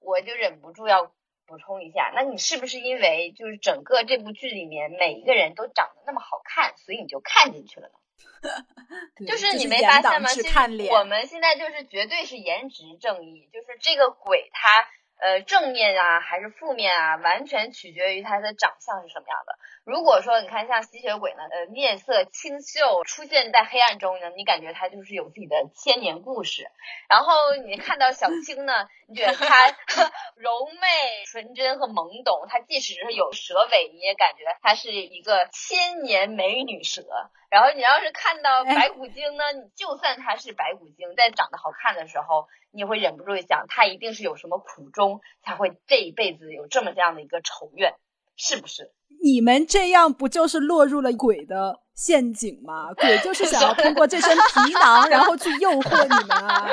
[0.00, 1.12] 我就忍不住要
[1.46, 7.94] 补充一下，那你是不是因为就是整个这部剧里面每一个人都长得那么好看，所以你就看进去了呢？
[9.16, 10.28] 对就是你没发现吗？
[10.28, 10.48] 其实
[10.90, 14.86] 我们现在就是绝对是颜值正义，就是这个鬼他
[15.20, 19.58] 呃正面啊还是负面啊，完全取决于他的长相是什么样的。
[19.84, 26.70] 如果说你看像吸血鬼呢，呃面色清秀，出现在黑暗中呢，你感觉他就是有自己的千年故事。
[27.08, 29.68] 然后你看到小青呢，你觉得她
[30.36, 37.02] 柔媚、纯真和懵懂，她即使是有蛇尾，你也感觉她是一个千年美女蛇。
[37.50, 47.94] 然后你要是看到哎白骨精呢，你就算她是白骨精，在长得好看的时候，你会忍不住想，他一定是有什么苦衷，才会这一辈子有这么这样的一个仇怨，
[48.36, 48.92] 是不是？
[49.22, 52.92] 你们这样不就是落入了鬼的陷阱嘛？
[52.94, 56.68] 鬼就是想要通过这身皮囊，然后去诱惑你们啊！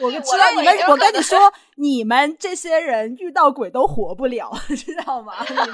[0.00, 5.34] 我知道你们，我跟你说，你们这些人遇到鬼都活不了， 知道吗？
[5.48, 5.64] 你们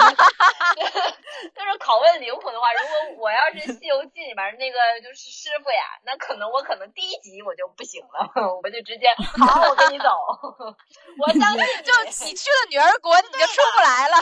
[1.54, 9.06] 就是拷问灵魂的话，如果我要是《西游记》里面那个就是师傅呀，那可能我可能第一集我就不行了，我就直接
[9.38, 10.08] 好，我跟你走，
[11.18, 11.92] 我相信就
[12.24, 14.16] 你去了女儿国，你就出不来了。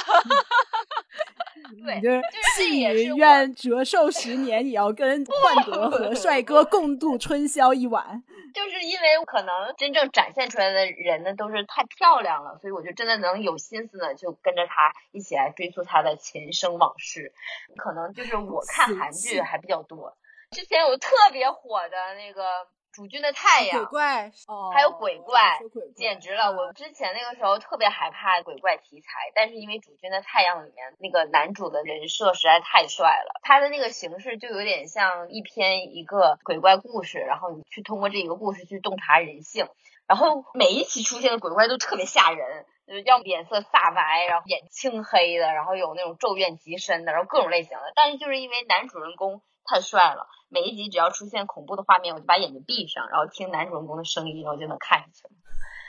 [1.84, 2.10] 对你就
[2.54, 8.22] 是愿折寿十年，也要跟焕 德和帅哥共度春宵一晚。
[8.54, 17.32] 就是因为可能真正展现出来的人呢都是太漂亮了，所以我就真的能有心思呢，就跟着他一起来追溯他的前生往事。
[17.76, 20.16] 可能就是我看韩剧还比较多，
[20.50, 22.42] 之前有特别火的那个
[22.92, 23.86] 《主君的太阳鬼》。
[23.88, 26.52] 怪哦，还有鬼怪说鬼怪简直了！
[26.52, 39.68] 我之前那个时候特别害怕鬼怪题材，但是因为《主君的太阳》里面那个男主的人设实在太帅了，他的那个形式就有点像一篇一个鬼怪故事，然后你去通过这一个故事去洞察人性，
[40.06, 47.92] 然后每一期出现的鬼怪都特别吓人，就是要么脸色煞白，然后眼青黑的，然后有那种咒怨极深的，然后各种类型的。
[47.94, 50.26] 但是就是因为男主人公太帅了。
[50.48, 55.34] 每一集只要出现恐怖的画面，我就把眼睛闭上，然后听男主人公的声音，然后就能看下去了。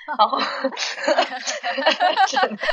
[0.17, 0.37] 然后，
[2.27, 2.63] 真的，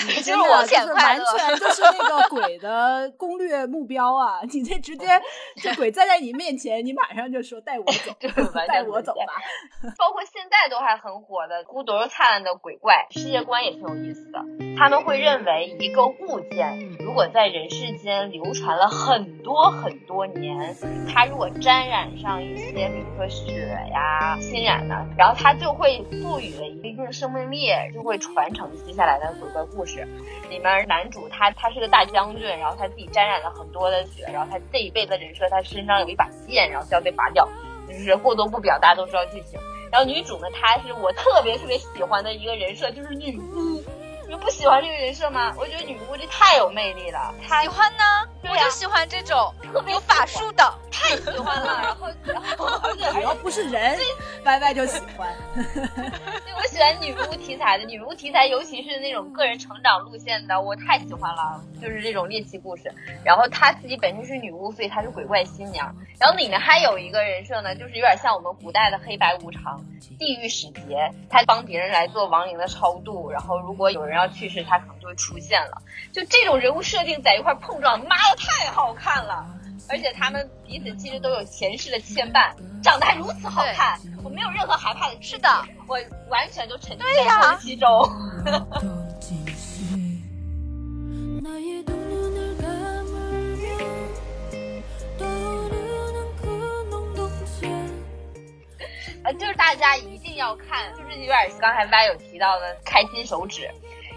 [0.06, 4.40] 你就是真的就是我舔快完全就是那个鬼的攻略目标啊！
[4.50, 5.06] 你这直接
[5.56, 9.34] 这鬼站在你面前，你马上就说带我走就是完，带我走吧。
[9.98, 14.40] 包括现在都还很火的《孤独又灿烂的鬼怪》，世界观也挺有意思的。
[14.78, 20.74] 他们会认为一个物件如果在人世间流传了很多很多年，
[21.12, 23.52] 它如果沾染上一些，比如说血
[23.92, 30.06] 呀、侵染呢，然后它就会赋予了一定生命力，就会传承接下来的鬼怪故事。
[30.48, 37.48] 里面男主他他是个大将军，然后他自己沾染了很多的血，然后他这一辈子人设他身上有一把剑，然后就要被拔掉，
[37.88, 39.58] 就是过多不表，大家都知道剧情。
[39.90, 43.82] 然后女主呢，她是我特别特别喜欢的一个人设，就是女巫。
[44.24, 45.52] 你们不喜欢这个人设吗？
[45.58, 48.04] 我觉得女巫这太有魅力了，她喜欢呢，
[48.42, 50.74] 我就喜欢这种特别有法术的。
[50.90, 51.80] 太喜欢了。
[51.82, 53.98] 然后，然后而且只要不是人
[54.44, 55.28] 歪歪就喜欢。
[55.54, 61.60] 对，我喜欢女巫题材的，女巫题材，尤其是那种个人成长路线的，我太喜欢了。
[61.80, 62.92] 就是这种猎奇故事。
[63.24, 65.94] 然后她自己本身是女巫，所以她是鬼怪新娘。
[66.18, 69.82] 然后里面还有一个人设呢，就是有点像我们古代的黑白无常、
[70.18, 73.30] 地狱使节，他帮别人来做亡灵的超度。
[73.30, 75.80] 然后如果有人要去世，他可能就会出现了。
[76.12, 79.46] 就这种人物设定在一块碰撞，妈太好看了，
[79.88, 85.16] 而且他们彼此其实都有前世的牵绊，长得还如此好看，我没有任何害怕的。
[85.20, 85.48] 是的，
[85.86, 87.88] 我完全就沉浸到了其中。
[99.22, 103.62] 啊， 就是大家一定要看，就是有点刚才 Y 有提到的《开心手指》。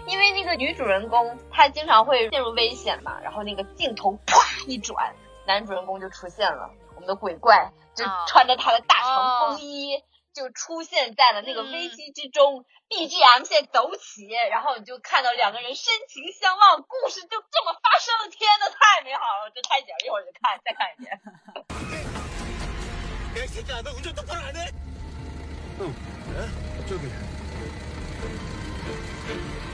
[0.06, 5.14] 因为那个女主人公她经常会陷入危险嘛，然后那个镜头啪一转，
[5.46, 10.02] 男主人公就出现了，我们的鬼怪就哦穿着他的大长风衣。
[10.34, 18.28] 就出现在了那个危机之中、b g m 现在走起，然后你就看到两个人深情相望，故事就这么发生了。
[18.28, 21.20] 天呐，太美好了，这太简了，一会儿就看，再看一遍。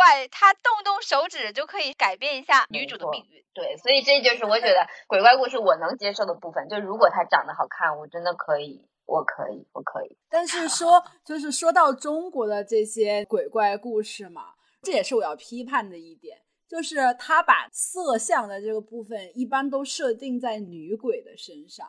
[0.00, 3.44] 怪，他动动手指就可以改变一下女主的命运。
[3.52, 6.66] 对，所以这就是我觉得 鬼怪故事我能接受的部分。
[6.70, 10.16] 就如果他长得好看，我真的可以，我可以，我可以。
[10.30, 21.86] 但是说，就是说到中国的这些鬼怪故事嘛，这也是我要批判的一点，就是他把色相的这个部分一般都设定在女鬼的身上，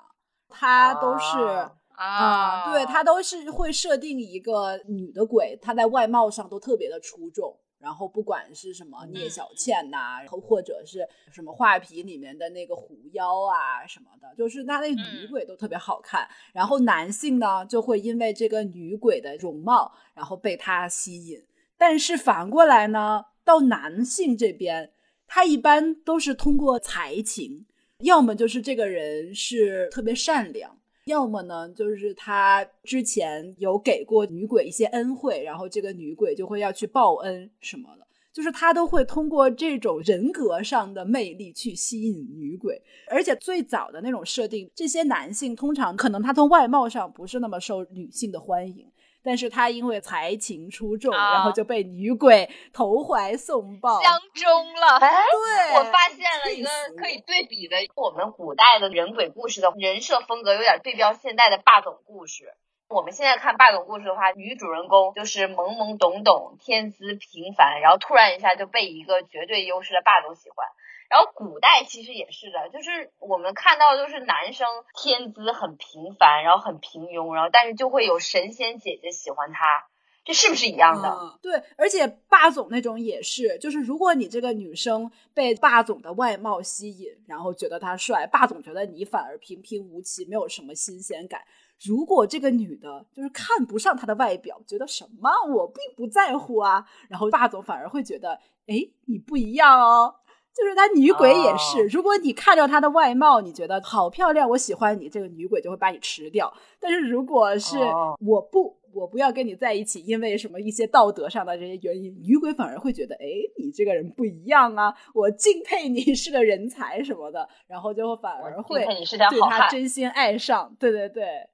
[0.49, 1.37] 他都是。
[1.37, 7.59] 啊啊、对他都是会设定一个女的鬼，她在外貌上都特别的出众。
[7.81, 16.27] 然后不管是什么聂小倩呐、然后或者是什么画皮里面的那个狐妖啊什么的，就是他那女鬼都特别好看。
[16.53, 21.43] 然后男性呢就会因为这个女鬼的容貌，然后被她吸引。
[21.77, 24.91] 但是反过来呢，到男性这边，
[25.25, 27.65] 他一般都是通过才情，
[27.99, 30.77] 要么就是这个人是特别善良。
[31.05, 42.81] 要么呢，就是他之前有给过女鬼一些恩惠，然后这个女鬼就会要去报恩什么的，就是他都会通过这种人格上的魅力去吸引女鬼。
[43.07, 48.90] 而且最早的那种设定，这些男性通常可能他从外貌上不是那么受女性的欢迎，
[49.23, 54.01] 但是他因为才情出众，啊然后就被女鬼投怀送抱。
[54.01, 62.53] 相中了，哎，对，我发现了一个可以对比的，我们古代的人鬼故事的人设风格有点对标现代的霸总故事。
[62.89, 70.67] 我们现在看霸总故事的话，女主人公就是懵懵懂懂、天资平凡，然后突然一下就被一个绝对优势的霸总喜欢。
[71.11, 79.87] 然后古代其实也是的，就是我们看到的都是男生天资很平凡，然后很平庸，然后但是就会有神仙姐姐喜欢他，
[80.23, 81.37] 这是不是一样的？
[81.41, 91.41] 对，而且霸总那种也是，就是如果你这个女生被霸总的外貌吸引，然后觉得他帅，霸总觉得你反而平平无奇，没有什么新鲜感。
[91.83, 100.15] 如果这个女的就是看不上他的外表，觉得什么我并不在乎啊，然后霸总反而会觉得，哎，你不一样哦。
[100.53, 106.53] 就是他女鬼也是，哦如果你看着她的外貌，你觉得好漂亮，我喜欢你，这个女鬼就会把你吃掉。
[106.79, 113.25] 但是如果是哦我不，我不要跟你在一起，因为什么一些道德上的这些原因，女鬼反而会觉得，哎，
[113.57, 120.75] 你这个人不一样啊，我敬佩你是个人才什么的，然后就会反而会对他真心爱上。
[120.77, 121.47] 对对对，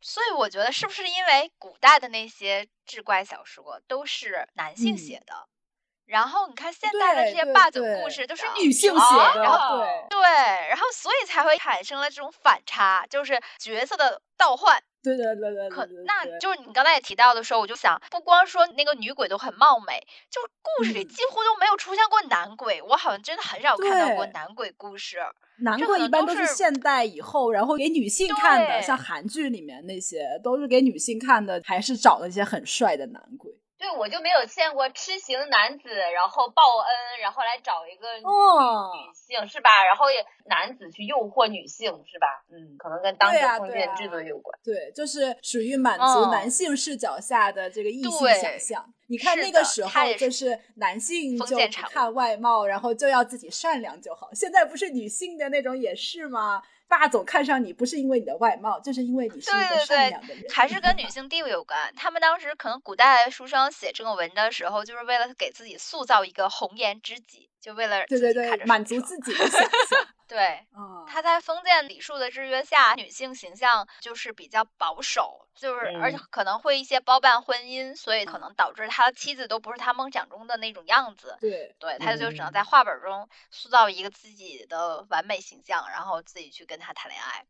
[0.00, 5.34] 所以我觉得是不是因为古代的那些志怪小说都是男性嗯写的，
[6.08, 10.20] 然后你看现在的这些霸总故事都是女性性写的，然后对对，
[10.68, 14.82] 然后所以才会产生了这种反差，就是角色的倒换。
[15.00, 20.00] 对对对对可那就是你刚才也提到的时候，我就想，不光说那个女鬼都很貌美，
[20.30, 25.18] 就是故事里嗯几乎都没有出现过男鬼，我好像真的很少看到过男鬼故事。
[25.60, 33.52] 男鬼一般都是能都是现代以后，然后给女性看的，像韩剧里面那些都是给女性看的，还是找那些很帅的男鬼。
[33.78, 39.84] 对，我就没有见过痴情男子，然后报恩，然后来找一个女性是吧？
[39.84, 42.26] 然后也男子去诱惑女性是吧？
[42.50, 44.58] 嗯，可能跟当时封建制度有关。
[44.64, 48.92] 对，就是属于满足嗯男性视角下的这个异性想象。
[49.06, 51.56] 你看那个时候，就是男性就
[51.88, 54.28] 看外貌，然后就要自己善良就好。
[54.34, 56.60] 现在不是女性的那种也是吗？
[56.88, 60.44] 霸总看上你不是因为你的外貌，就是因为你是一个对对对善良的人。
[60.50, 61.78] 还是跟女性地位有关。
[61.94, 70.06] 他们当时可能古代书生写这个文的时候，就是为了给自己塑造一个红颜知己，就为了对对对，满足自己的想象。
[70.28, 70.38] 对。
[70.72, 81.36] 啊，他在封建礼数的制约下，女性形象就是比较保守，就是而且嗯可能会一些包办婚姻，所以可能导致他的妻子都不是他梦想中的那种样子。
[81.40, 87.44] 对，对，他就只能嗯在画本中塑造一个自己的完美形象，然后自己去跟他谈恋爱。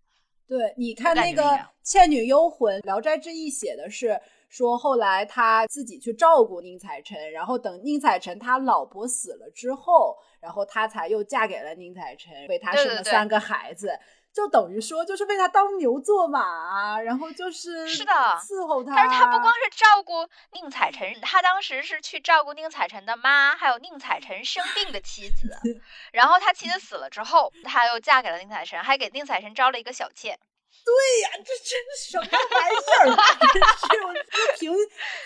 [0.46, 1.42] 对，你看那个
[1.82, 4.18] 《倩女幽魂》，《聊斋志异》写的是
[4.48, 13.98] 说，后来他自己去照顾宁采臣，然后等宁采臣他老婆死了之后，然后她才又嫁给了宁采臣，为他生了三个孩子。
[14.30, 18.94] 就等于说，就是为他当牛做马，然后就是是的伺候他。
[18.94, 25.58] 但是他不光是照顾宁采臣，他当时是去照顾宁采臣的妈，还有宁采臣生病的妻子。
[26.12, 30.38] 然后他妻子死了之后，他又嫁给了宁采臣，还给宁采臣招了一个小妾。
[30.88, 33.16] 对呀，这真是什么玩意儿？
[33.52, 34.14] 真是我
[34.58, 34.72] 凭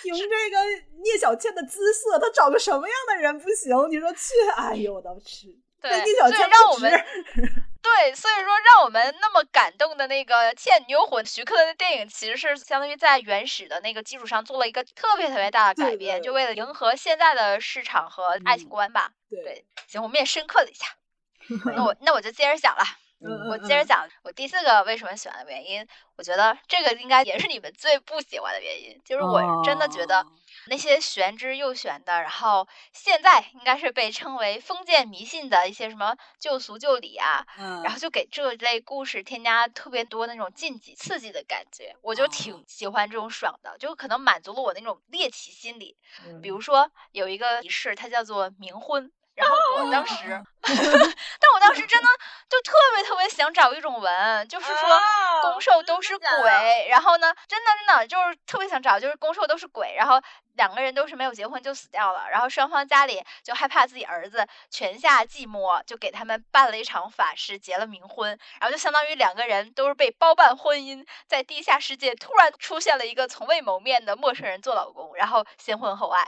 [0.02, 0.58] 凭这个
[1.04, 3.70] 聂小倩的姿色，她找个什么样的人不行？
[3.90, 4.34] 你说去？
[4.56, 5.46] 哎呦，我的吃！
[5.80, 6.90] 对，聂小倩让我们
[7.82, 19.10] 对，所以说让我们那么感动的那个《倩女幽魂》，徐克的电影其实是相当于在原始的那个基础上做了一个特别特别大的改对编，对就为了迎合现在的市场和爱情嗯观吧。
[19.28, 20.86] 对对，行，我们也深刻了一下。
[21.74, 22.84] 那我那我就接着讲了。
[23.24, 30.26] 嗯我接着讲我第四个为什么喜欢的原因，我觉得这个应该也是你们最不喜欢的原因，就是我真的觉得哦
[30.66, 45.96] 那些玄之又玄的，然后现在应该是被称为封建迷信的一些什么旧俗旧礼啊，嗯，然后就给这类故事添加特别多那种禁忌刺激的感觉，我就哦挺喜欢这种爽的，就可能满足了我那种猎奇心理。
[46.26, 49.10] 嗯比如说有一个仪式，它叫做冥婚。
[49.34, 52.08] 然后我当时，哦 但我当时真的
[52.48, 60.20] 就特别特别想找一种文，就是说啊攻受都是鬼，然后呢，真的真的就是特别想找，就是攻受都是鬼，然后
[60.54, 76.22] 两个人都是没有结婚就死掉了，然后双方家里就害怕自己儿子泉下寂寞，就给他们办了一场法事，结了冥婚，然后就相当于两个人都是被包办婚姻，在地下世界突然出现了一个从未谋面的陌生人做老公，然后先婚后爱，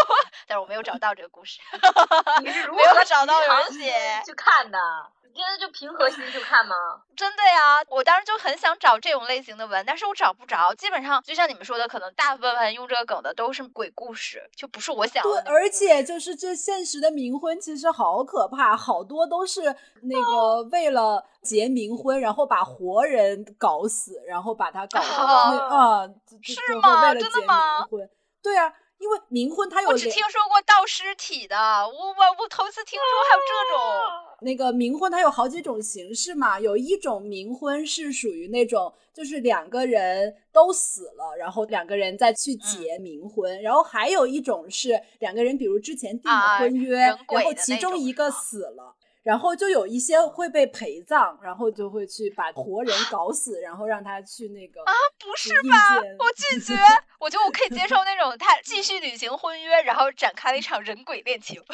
[0.46, 1.60] 但是我没有找到这个故事。
[2.42, 4.78] 你是如没有何找到有人写去看的？
[5.32, 6.74] 你真的就平和心去看吗？
[7.16, 10.74] 真的呀，我当时就很想找这种类型的文，但是我找不着。
[10.74, 19.62] 基本上就像你们说的，可能大部分用这个梗的都是鬼故事，就不是我想的，而且就是这现实的冥婚其实好可怕，好多都是
[20.02, 26.08] 那个为了结冥婚，然后把活人搞死，然后把他搞啊，
[26.42, 27.86] 是吗真的吗，
[28.42, 33.80] 对啊，因为冥婚它有我只听说过盗尸体的，我我我头次听说还有这种。
[34.42, 48.94] 那个冥婚它有好几种形式嘛，有一种冥婚是属于那种就是两个人都死了，然后两个人再去结嗯冥婚，然后还有一种是两个人比如之前订了啊婚约，然后其中一个死了。
[49.22, 55.76] 然后就有一些会被陪葬，然后就会去把活人搞死，然后让他去那个啊，不是吧？
[56.18, 56.74] 我拒绝，
[57.20, 61.62] 我觉得我可以接受那种他继续履行婚约，然后展开了一场人鬼恋情。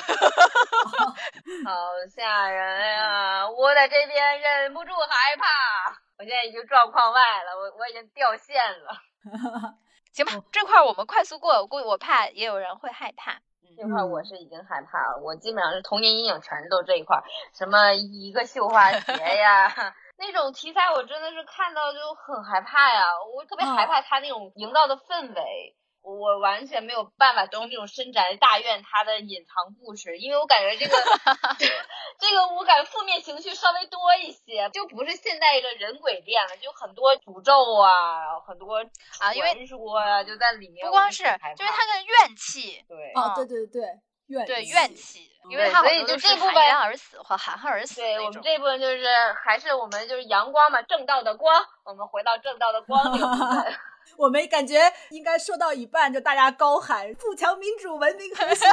[1.64, 1.72] 好
[2.14, 3.48] 吓人呀！
[3.48, 5.96] 我在这边忍不住害怕。
[6.18, 9.02] 我现在已经状况外了，我我已经掉线了。
[10.12, 13.40] 行吧，这块儿我们快速过，我估计我怕也有人会害怕。
[13.76, 17.22] 这块儿我是已经害怕了，我基本上是童年阴影全都这一块儿，
[17.54, 19.68] 什么一个绣花鞋呀。
[20.18, 23.04] 那种题材我真的是看到就很害怕呀，
[23.36, 25.76] 我特别害怕他那种营造的氛围，
[26.14, 30.96] 我完全没有办法懂这种深宅大院它的隐藏故事，因为我感觉这个
[32.20, 38.76] 这个我感觉负面情绪稍微多一些，就不是现在的人鬼恋了，就很多诅咒啊，很多
[39.18, 41.24] 啊因为传说呀、就在里面，不光是，
[41.56, 43.12] 就是它的怨气，对。
[43.14, 43.82] 哦，嗯对对对，
[44.28, 48.42] 怨对气怨气，因为他所以它好多都是含就这部分冤而死或含恨而死对我们。
[48.42, 49.04] 这部分就是
[49.44, 53.74] 还是我们就是阳光嘛，正道的光，我们回到正道的光这个部分。
[54.16, 58.64] 我们感觉应该说到一半，就大家高喊“富强民主，文明和谐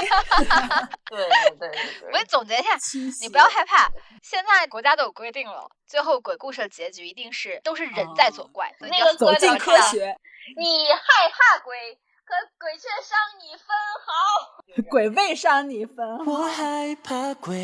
[1.10, 2.78] 对对对对 我给你总结一下，”，
[3.22, 3.90] 你不要害怕，
[4.22, 8.72] 现在国家都有规定了，最后鬼故事的结局一定是都是人在作怪。
[8.80, 10.16] 那个走进科学，
[10.58, 11.78] 你害怕鬼，
[12.26, 13.68] 可鬼却伤你分
[14.06, 14.84] 毫。
[14.90, 16.32] 鬼未伤你分毫。
[16.32, 17.64] 我害怕鬼，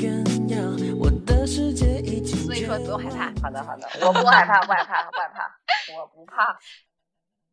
[0.00, 3.32] 散的鸳鸯，我的世界已经所以说不用害怕。
[3.42, 5.54] 好的好的，我不害怕，不害怕，不害怕，
[5.96, 6.58] 我不怕。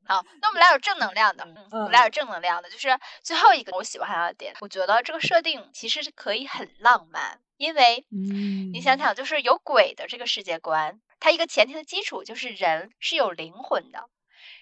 [0.05, 14.09] 好，那我们来点正能量的，嗯，我嗯们来点正能量的，就是最后一个我喜欢它的点，我觉得这个设定其实是可以很浪漫，因为嗯你想想，就是有鬼的这个世界观，它一个前提的基础就是人是有灵魂的，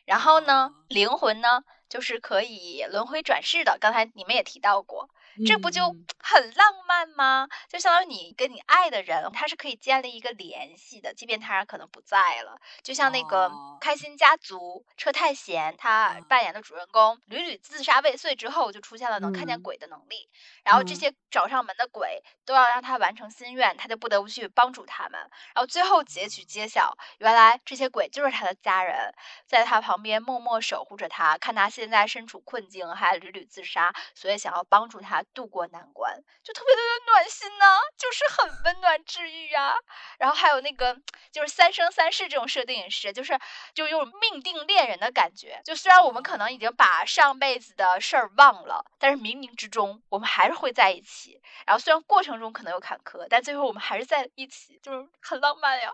[0.05, 5.09] 然后呢，灵魂呢就是可以轮回转世的，刚才你们也提到过，
[5.45, 7.47] 这不就嗯很浪漫吗？
[7.69, 12.59] 就相当于你跟你爱的人，他是可以建立一个联系的，即便他可能不在了。
[12.83, 20.29] 就像那个哦《开心家族》，车太贤他嗯扮演的主人公屡屡自杀未遂之后，就出现了能看见嗯鬼的能力。
[20.63, 25.19] 然后这嗯些找上门的鬼都要让他完成心愿，他就不得不去帮助他们。
[25.53, 29.13] 然后最后结局揭晓，原来这些鬼就是他的家人，
[29.45, 36.13] 在他旁边默默守护着他，看他现在身处困境，还屡屡自杀，所以想要帮助他渡过难关，
[36.43, 37.65] 就特别特别暖心呢、
[37.97, 39.73] 就是很温暖治愈呀、
[40.17, 40.97] 然后还有那个
[41.31, 43.39] 就是三生三世这种设定也是，就是
[43.73, 45.61] 就有种命定恋人的感觉。
[45.63, 51.39] 就虽然我们可能已经把上辈子的事儿忘了，但是冥冥之中我们还是会在一起。
[51.65, 55.91] 然后虽然过程中可能有坎坷，但最后我们还是在一起，就是很浪漫呀。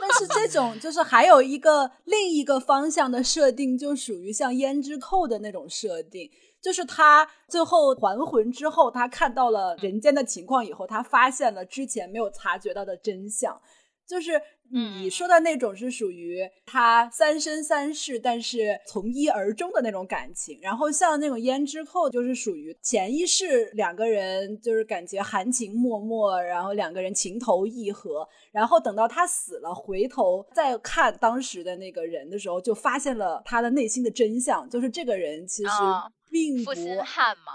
[0.00, 6.30] 但是这种 就是还有一个另一个方向的设定，就属于像胭脂扣的那种设定，
[6.62, 13.60] 就是他最后还魂之后，他看到了人间的情况以后，他发现了之前没有察觉到的真相，
[14.06, 14.40] 就是。
[14.70, 20.58] 你嗯说的那种是属于他三生三世，但是从一而终的那种感情。
[20.60, 36.72] 然后像那种胭脂扣，就是属于前一世两个人就是感觉含情脉脉，然后两个人情投意合，然后等到他死了，回头再看当时的那个人的时候，就发现了他的内心的真相，就是这个人其实啊并不、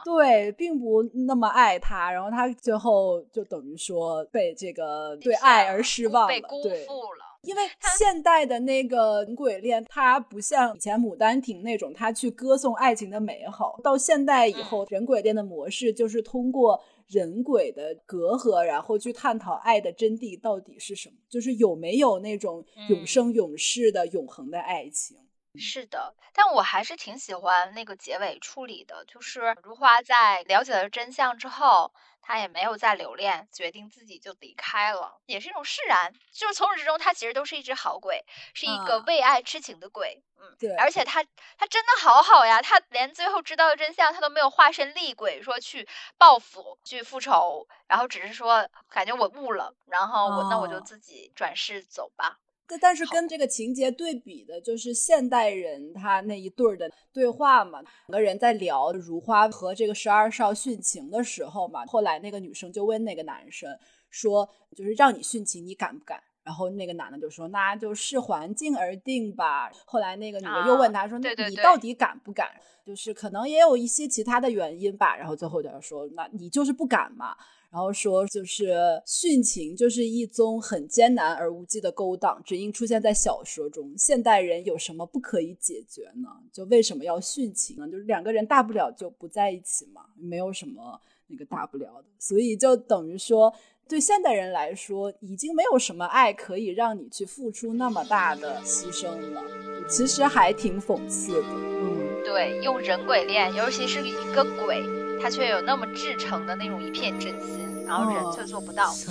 [0.03, 6.85] 对，并不那么爱他，然后他最后就等于说被这个对爱而失望了，被辜对。
[6.85, 7.39] 负了。
[7.43, 7.61] 因为
[7.99, 13.77] 现代的那个人鬼恋，它不像以前《牡丹亭》那种，它去歌颂爱情的美好。
[13.83, 25.17] 到现代以后，人鬼恋的模式就是通过人鬼的隔阂，然后去探讨爱的真谛到底是什么，就是有没有那种永生永世的、永恒的爱情。
[25.57, 36.11] 是的，但我还是挺喜欢那个结尾处理的，就是如花在了解了真相之后，她也没有再留恋，决定自己就离开了，也是一种释然。
[36.31, 38.25] 就是从始至终，她其实都是一只好鬼，
[38.55, 40.23] 是一个啊为爱痴情的鬼。
[40.41, 41.23] 嗯，对，而且她
[41.57, 45.87] 她真的好好呀，她连最后知道的真相，她都没有化身厉鬼，说去
[46.17, 52.39] 报复、去复仇，然后只是说感觉我悟了，然后我、那我就哦自己转世走吧。
[52.79, 63.69] 但但是跟这个情节对比的，就是现代人他那一对儿的对话嘛，两个人在聊如花和这个十二少殉情的时候嘛，后来那个女生就问那个男生
[64.09, 66.21] 说，就是让你殉情，你敢不敢？
[66.43, 69.71] 然后那个男的就说，那就视环境而定吧。
[69.85, 72.49] 后来那个女的又问他说，那你到底敢不敢？
[72.85, 75.15] 就是可能也有一些其他的原因吧。
[75.15, 77.35] 然后最后就说，那你就是不敢嘛。
[77.73, 78.71] 然后说，就是
[79.03, 83.91] 殉情就是一宗很艰难而无稽的勾当，只应出现在小说中。
[83.97, 86.29] 现代人有什么不可以解决呢？
[86.51, 87.89] 就为什么要殉情呢？
[87.89, 92.05] 就是两个人大不了就不在一起嘛，没有什么那个大不了的。
[92.19, 93.51] 所以就等于说，
[93.89, 99.41] 对现代人来说，已经没有什么爱可以让你去付出那么大的牺牲了。
[99.89, 102.23] 其实还挺讽刺的，嗯。
[102.23, 104.79] 对，用人鬼恋，尤其是一个鬼，
[105.21, 108.91] 他却有那么至诚的那种一片真心，然后人却做不到。
[108.91, 109.09] 誓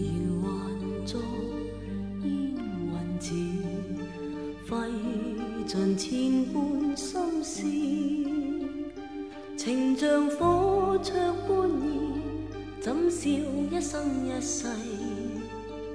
[0.00, 0.10] 言
[0.42, 0.48] 还
[1.06, 1.18] 在
[2.22, 3.34] 烟云字，
[4.66, 4.76] 费
[5.66, 7.62] 尽千般心思，
[9.56, 11.12] 情像火灼
[11.46, 11.74] 般热，
[12.80, 14.66] 怎笑一生一世，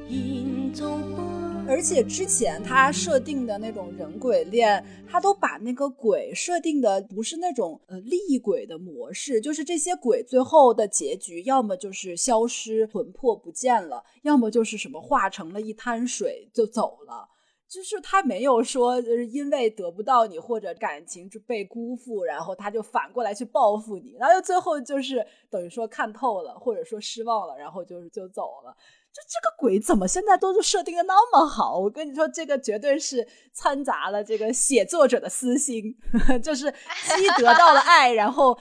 [0.07, 1.49] 延做不。
[1.70, 17.28] 而且之前他设定的那种人鬼恋，他都把那个鬼设定的不是那种呃厉鬼的模式，就是这些鬼最后的结局，要么就是消失魂魄不见了，要么就是什么化成了一滩水就走了。
[17.70, 28.76] 就是他没有说，就是因为得不到你或者感情就被辜负，然后他就反过来去报复你，然后最后就是等于说看透了，或者说失望了，然后就是就走了。
[29.11, 31.80] 就这个鬼怎么现在都是设定的那么好？
[31.80, 35.95] 我跟你说，这个绝对是掺杂了这个写作者的私心，
[36.43, 36.72] 就是
[37.15, 38.57] 既得到了爱，然后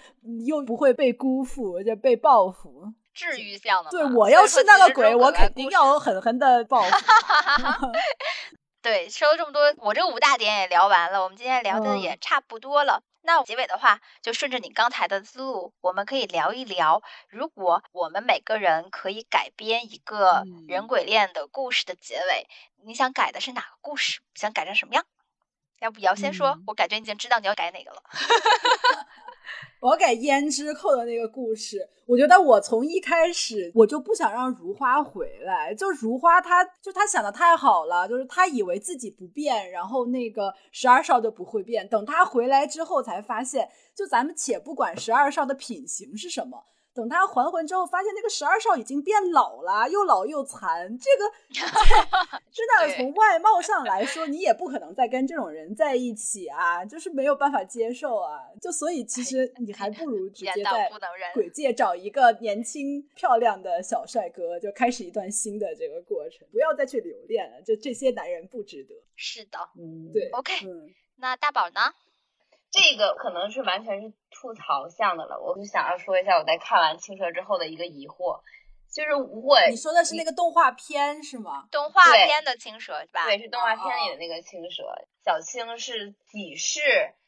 [0.47, 2.93] 又不会被辜负，就被报复。
[3.13, 3.91] 治愈向的嘛。
[3.91, 6.89] 对我要是那个鬼，我肯定要狠狠的报复。
[8.89, 13.03] 对，说了这么多，我这五大点也聊完了，我们今天聊的嗯也差不多了。
[13.21, 22.49] 那结尾的话，就顺着你刚才的思路，我们可以聊一聊，如果我们每个人可以改编一个嗯人鬼恋的故事的结尾，
[22.83, 24.23] 你想改的是哪个故事？
[24.35, 25.05] 想改成什么样？
[25.81, 28.03] 要不瑶先说，嗯我感觉已经知道你要改哪个了。
[29.81, 46.65] 我要改胭脂扣的那个故事，我觉得我从一开始我就不想让如花回来，就如花她就她想的太好了，就是她以为自己不变，然后那个十二少就不会变，等她回来之后才发现，就咱们且不管十二少的品行是什么。
[46.99, 50.99] 等他还魂之后，发现那个十二少已经变老了，又老又残。
[50.99, 51.61] 这个这
[52.51, 58.41] 真的从外貌上来说，你也不可能再跟这种人在一起啊，就是没有办法接受啊。
[58.61, 60.91] 就所以其实你还不如直 接到在
[61.35, 67.63] 鬼界找一个年轻漂亮的小帅哥，就开始一段新的这个过程，不要再去留恋了。
[67.63, 68.95] 就这些男人不值得。
[69.15, 71.81] 是的，嗯，对 OK 嗯，那大宝呢？
[72.71, 78.41] 这个可能是完全是吐槽向的了，我就想要说一下我在看完《青蛇》之后的一个疑惑，
[78.93, 81.67] 就是我你说的是那个动画片是吗？
[81.71, 83.25] 动画片的青蛇是吧？
[83.25, 84.85] 对，是动画片里的那个青蛇。
[85.25, 86.81] 小青是几世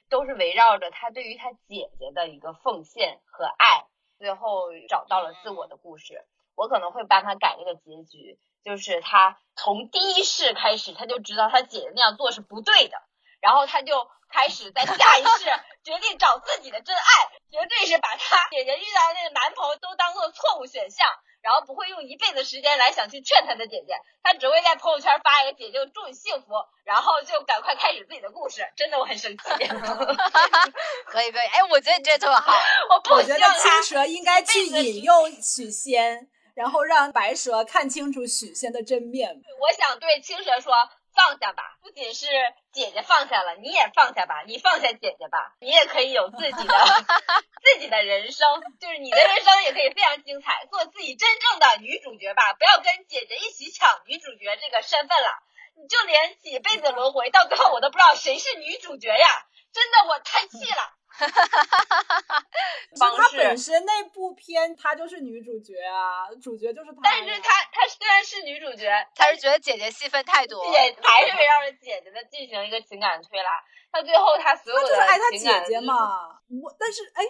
[0.09, 3.86] 都是围绕着他对于他姐姐的一个奉献和爱，
[4.18, 6.24] 最后找到了自我的故事。
[6.55, 12.99] 我可能会帮他改这个结局，就是他从第一世开始，他就知道他姐姐那样做是不对的，
[13.41, 15.45] 然后他就开始在下一世
[15.82, 17.03] 决定找自己的真爱，
[17.51, 21.07] 绝对是把他姐姐遇到的那个男朋友都当做错误选项。
[21.43, 26.49] 然后不会用一辈子时间来想去劝他的姐姐，他只会在朋友圈发一个“姐姐祝你幸福”，
[26.84, 28.61] 然后就赶快开始自己的故事。
[28.76, 29.45] 真的我很生气，
[31.07, 32.53] 可以可以，哎，我觉得你这特别好。
[32.95, 39.41] 我不我觉得希望青蛇应该去引诱许仙，然后让白蛇看清楚许仙的真面目。
[39.61, 40.74] 我想对青蛇说，
[41.15, 42.27] 放下吧，不仅是
[42.73, 46.75] 姐姐放下了，你也放下吧，你放下姐姐吧，你也可以有自己的
[47.63, 48.47] 自己的人生，
[48.81, 55.29] 就是你的人生也可以非常精彩，做自己真正的女主角吧，不要跟姐姐一起抢女主角这个身份了。
[55.77, 59.47] 你就连几辈子轮回，到最后我都不知道谁是女主角呀！
[59.73, 60.99] 真的，我太气了。
[62.95, 67.01] 是她方式本身那部片，她就是女主角啊，主角就是她。
[67.03, 73.51] 但是她她虽然是女主角，他是觉得姐姐戏份太多，姐还是围绕着姐姐的进行一个情感推拉。
[73.93, 75.31] 她最后她所有的她就是爱她
[75.63, 76.39] 姐姐嘛。
[76.49, 77.25] 我但是哎，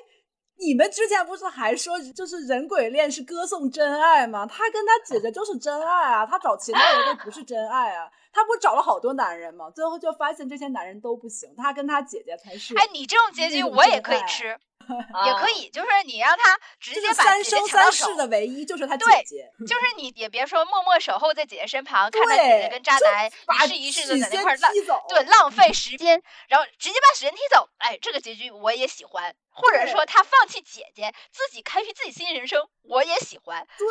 [0.61, 4.46] 你们之前不是还说就是人鬼恋是歌颂真爱吗？
[4.46, 8.11] 他跟他姐姐就是真爱啊， 他找其他人都不是真爱啊。
[8.32, 9.68] 他不找了好多男人吗？
[9.70, 12.76] 最后就发现这些男人都不行，他跟他姐姐才是。
[12.76, 14.58] 哎，你这种结局我也可以吃，啊
[15.26, 18.16] 也可以，就是你让他直接把三生姐姐抢到手三世。
[18.16, 19.51] 的唯一就是他姐对姐。
[19.66, 24.72] 就是你也别说默默守候在姐姐身旁，看着，姐姐跟渣男把一世一世的在那块儿浪，
[25.09, 27.68] 对，浪费 时间，然后直接把许仙踢走。
[27.78, 33.66] 哎，这个结局我也喜欢，或者说他放弃姐姐，自己开辟自己新人生，我也喜欢。
[33.78, 33.87] 对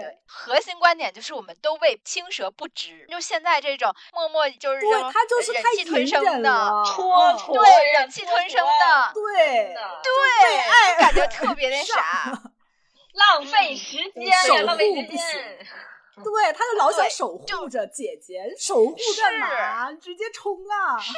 [0.00, 3.06] 对，核心观点就是我们都为青蛇不值。
[3.10, 12.32] 就现在这种默默就是这对，他就是忍气吞声的，戳戳对，忍气吞声的，对，对，爱感觉特别那啥。
[13.14, 16.22] 浪费时间浪费护不时间行。
[16.22, 19.92] 对，他就老想对守就护着姐姐，守护干嘛？
[19.94, 20.98] 直接冲啊！
[20.98, 21.12] 是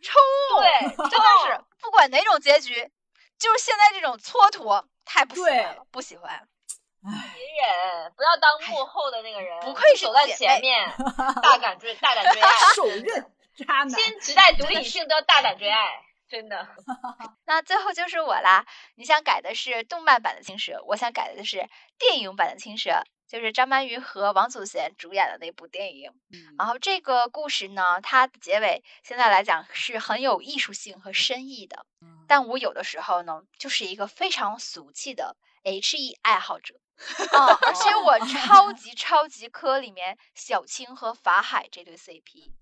[0.00, 0.14] 冲，
[0.60, 2.90] 对真的是不管哪种结局，
[3.38, 6.30] 就是现在这种蹉跎太不喜欢了，不喜欢。
[7.04, 10.88] 唉，隐忍，不要当幕后的那个人，不愧是走在前面，
[11.42, 13.04] 大胆追，大胆追爱，手刃
[13.56, 15.84] 渣男，新时代独立女性都要大胆追爱。
[16.32, 16.66] 真的。
[17.44, 18.64] 那最后就是我啦，
[18.94, 21.68] 你想改的是动漫版的青蛇，我想改的是
[21.98, 26.10] 电影版的青蛇，就是张曼玉和王祖贤主演的那部电影。
[26.58, 31.84] 然后这个故事呢，它的结尾现在来讲是很有艺术性和深意的，
[32.26, 36.76] 但我有的时候呢，就是一个非常俗气的 H E 爱好者。
[37.32, 42.52] 啊、而且我超级超级磕里面小青和法海这对 CP，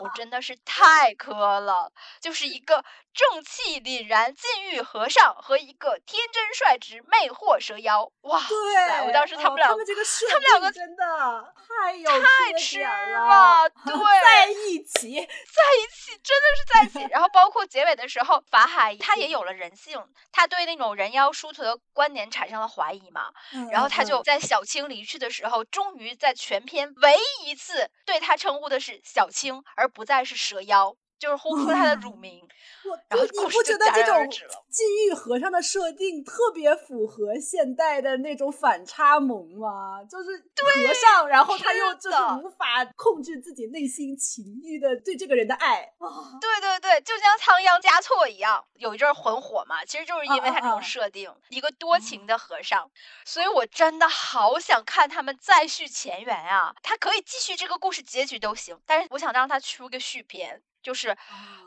[0.00, 1.90] 我真的是太磕了，
[2.20, 2.84] 就是一个
[3.18, 9.04] 正气凛然禁欲和尚和一个天真率直魅惑蛇妖，哇塞！
[9.08, 17.10] 我当时他们俩、哦他们这个设他们两个真的太有缺太吃点了， 对，在一起，在一起，真的是在一起。
[17.10, 20.00] 然后包括结尾的时候，法海他也有了人性，
[20.30, 23.32] 他对那种人妖殊途的观点产生了怀疑嘛。
[23.72, 32.46] 然后他就在小青离去的时候，终于在全篇唯一一次对他称呼的是小青，而不再是蛇妖，就是呼出他的乳名。
[32.84, 34.28] 我然后就你不觉得这种
[34.70, 40.02] 禁欲和尚的设定特别符合现代的那种反差萌吗？
[40.04, 52.90] 就是和尚，然后他又就是的无法控制自己内心情欲的对这个人的爱啊，对对对，就像仓央嘉措一样，有一阵儿很火嘛，其实就是因为他这种设定，一个多情的和尚，
[53.24, 56.74] 所以我真的好想看他们再续前缘啊！
[56.82, 60.62] 他可以继续这个故事结局都行，但是我想让他出个续篇。
[60.88, 61.14] 就是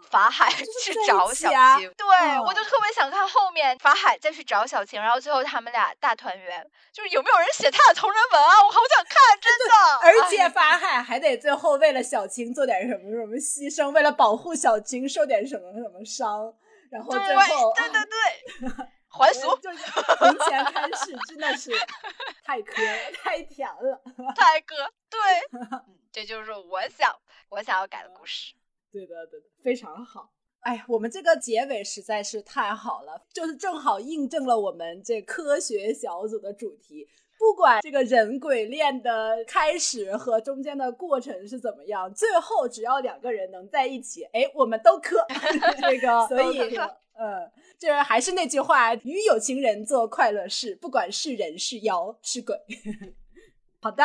[0.10, 1.48] 法海去找小
[1.78, 6.68] 青，对、嗯我就特别想看后面法海再去找小青，然后最后他们俩大团圆。
[6.92, 8.64] 就是有没有人写他的同人文啊？
[8.66, 9.74] 我好想看，真的。
[10.02, 16.52] 而且哎法海还得最后为了小青做点什么什么牺牲，为了保护小青受点什么什么伤，
[16.90, 19.56] 然后对最后对对对， 还俗。
[19.58, 19.78] 就 是
[20.18, 21.70] 从前开始真的是
[22.44, 24.02] 太磕了，太甜了。
[24.36, 24.76] 太哥，
[25.12, 25.20] 对，
[25.54, 27.16] 嗯这就是我想
[27.50, 28.56] 我想要改的故事。
[28.92, 30.32] 对的，对的，非常好。
[30.62, 37.08] 哎，我们这个结尾实在是太好了，就是正好印证了我们这科学小组的主题。
[37.40, 45.26] 不管这个人鬼恋的开始和中间的过程是怎么样，最后只要两个人能在一起，哎，我们都磕。
[45.82, 46.82] 这个，所以都磕，
[47.14, 52.56] 呃，这还是那句话，与有情人做快乐事，不管是人是妖是鬼。
[53.82, 54.04] 好的，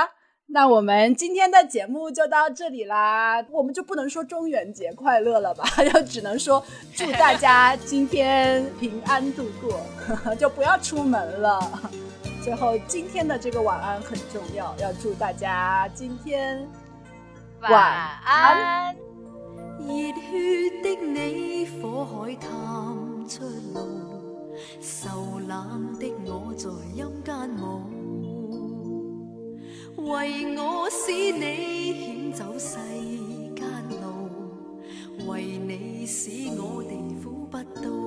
[0.48, 9.80] 那我们今天的节目就到这里啦，我们就不能说中元节快乐了吧， 就只能说祝大家今天平安度过，
[10.36, 11.60] 就不要出门了。
[12.42, 16.66] 最后，今天的这个晚安很重要，要祝大家今天
[17.60, 18.96] 晚晚安。
[19.80, 19.86] 熱
[20.30, 22.48] 血的你，火海探
[23.28, 23.44] 出
[23.74, 27.82] 路，受冷的我在陰間舞，
[30.06, 32.76] 为我使你险走世
[33.56, 33.66] 间
[34.00, 34.30] 路，
[35.26, 38.05] 为你使我地苦不到。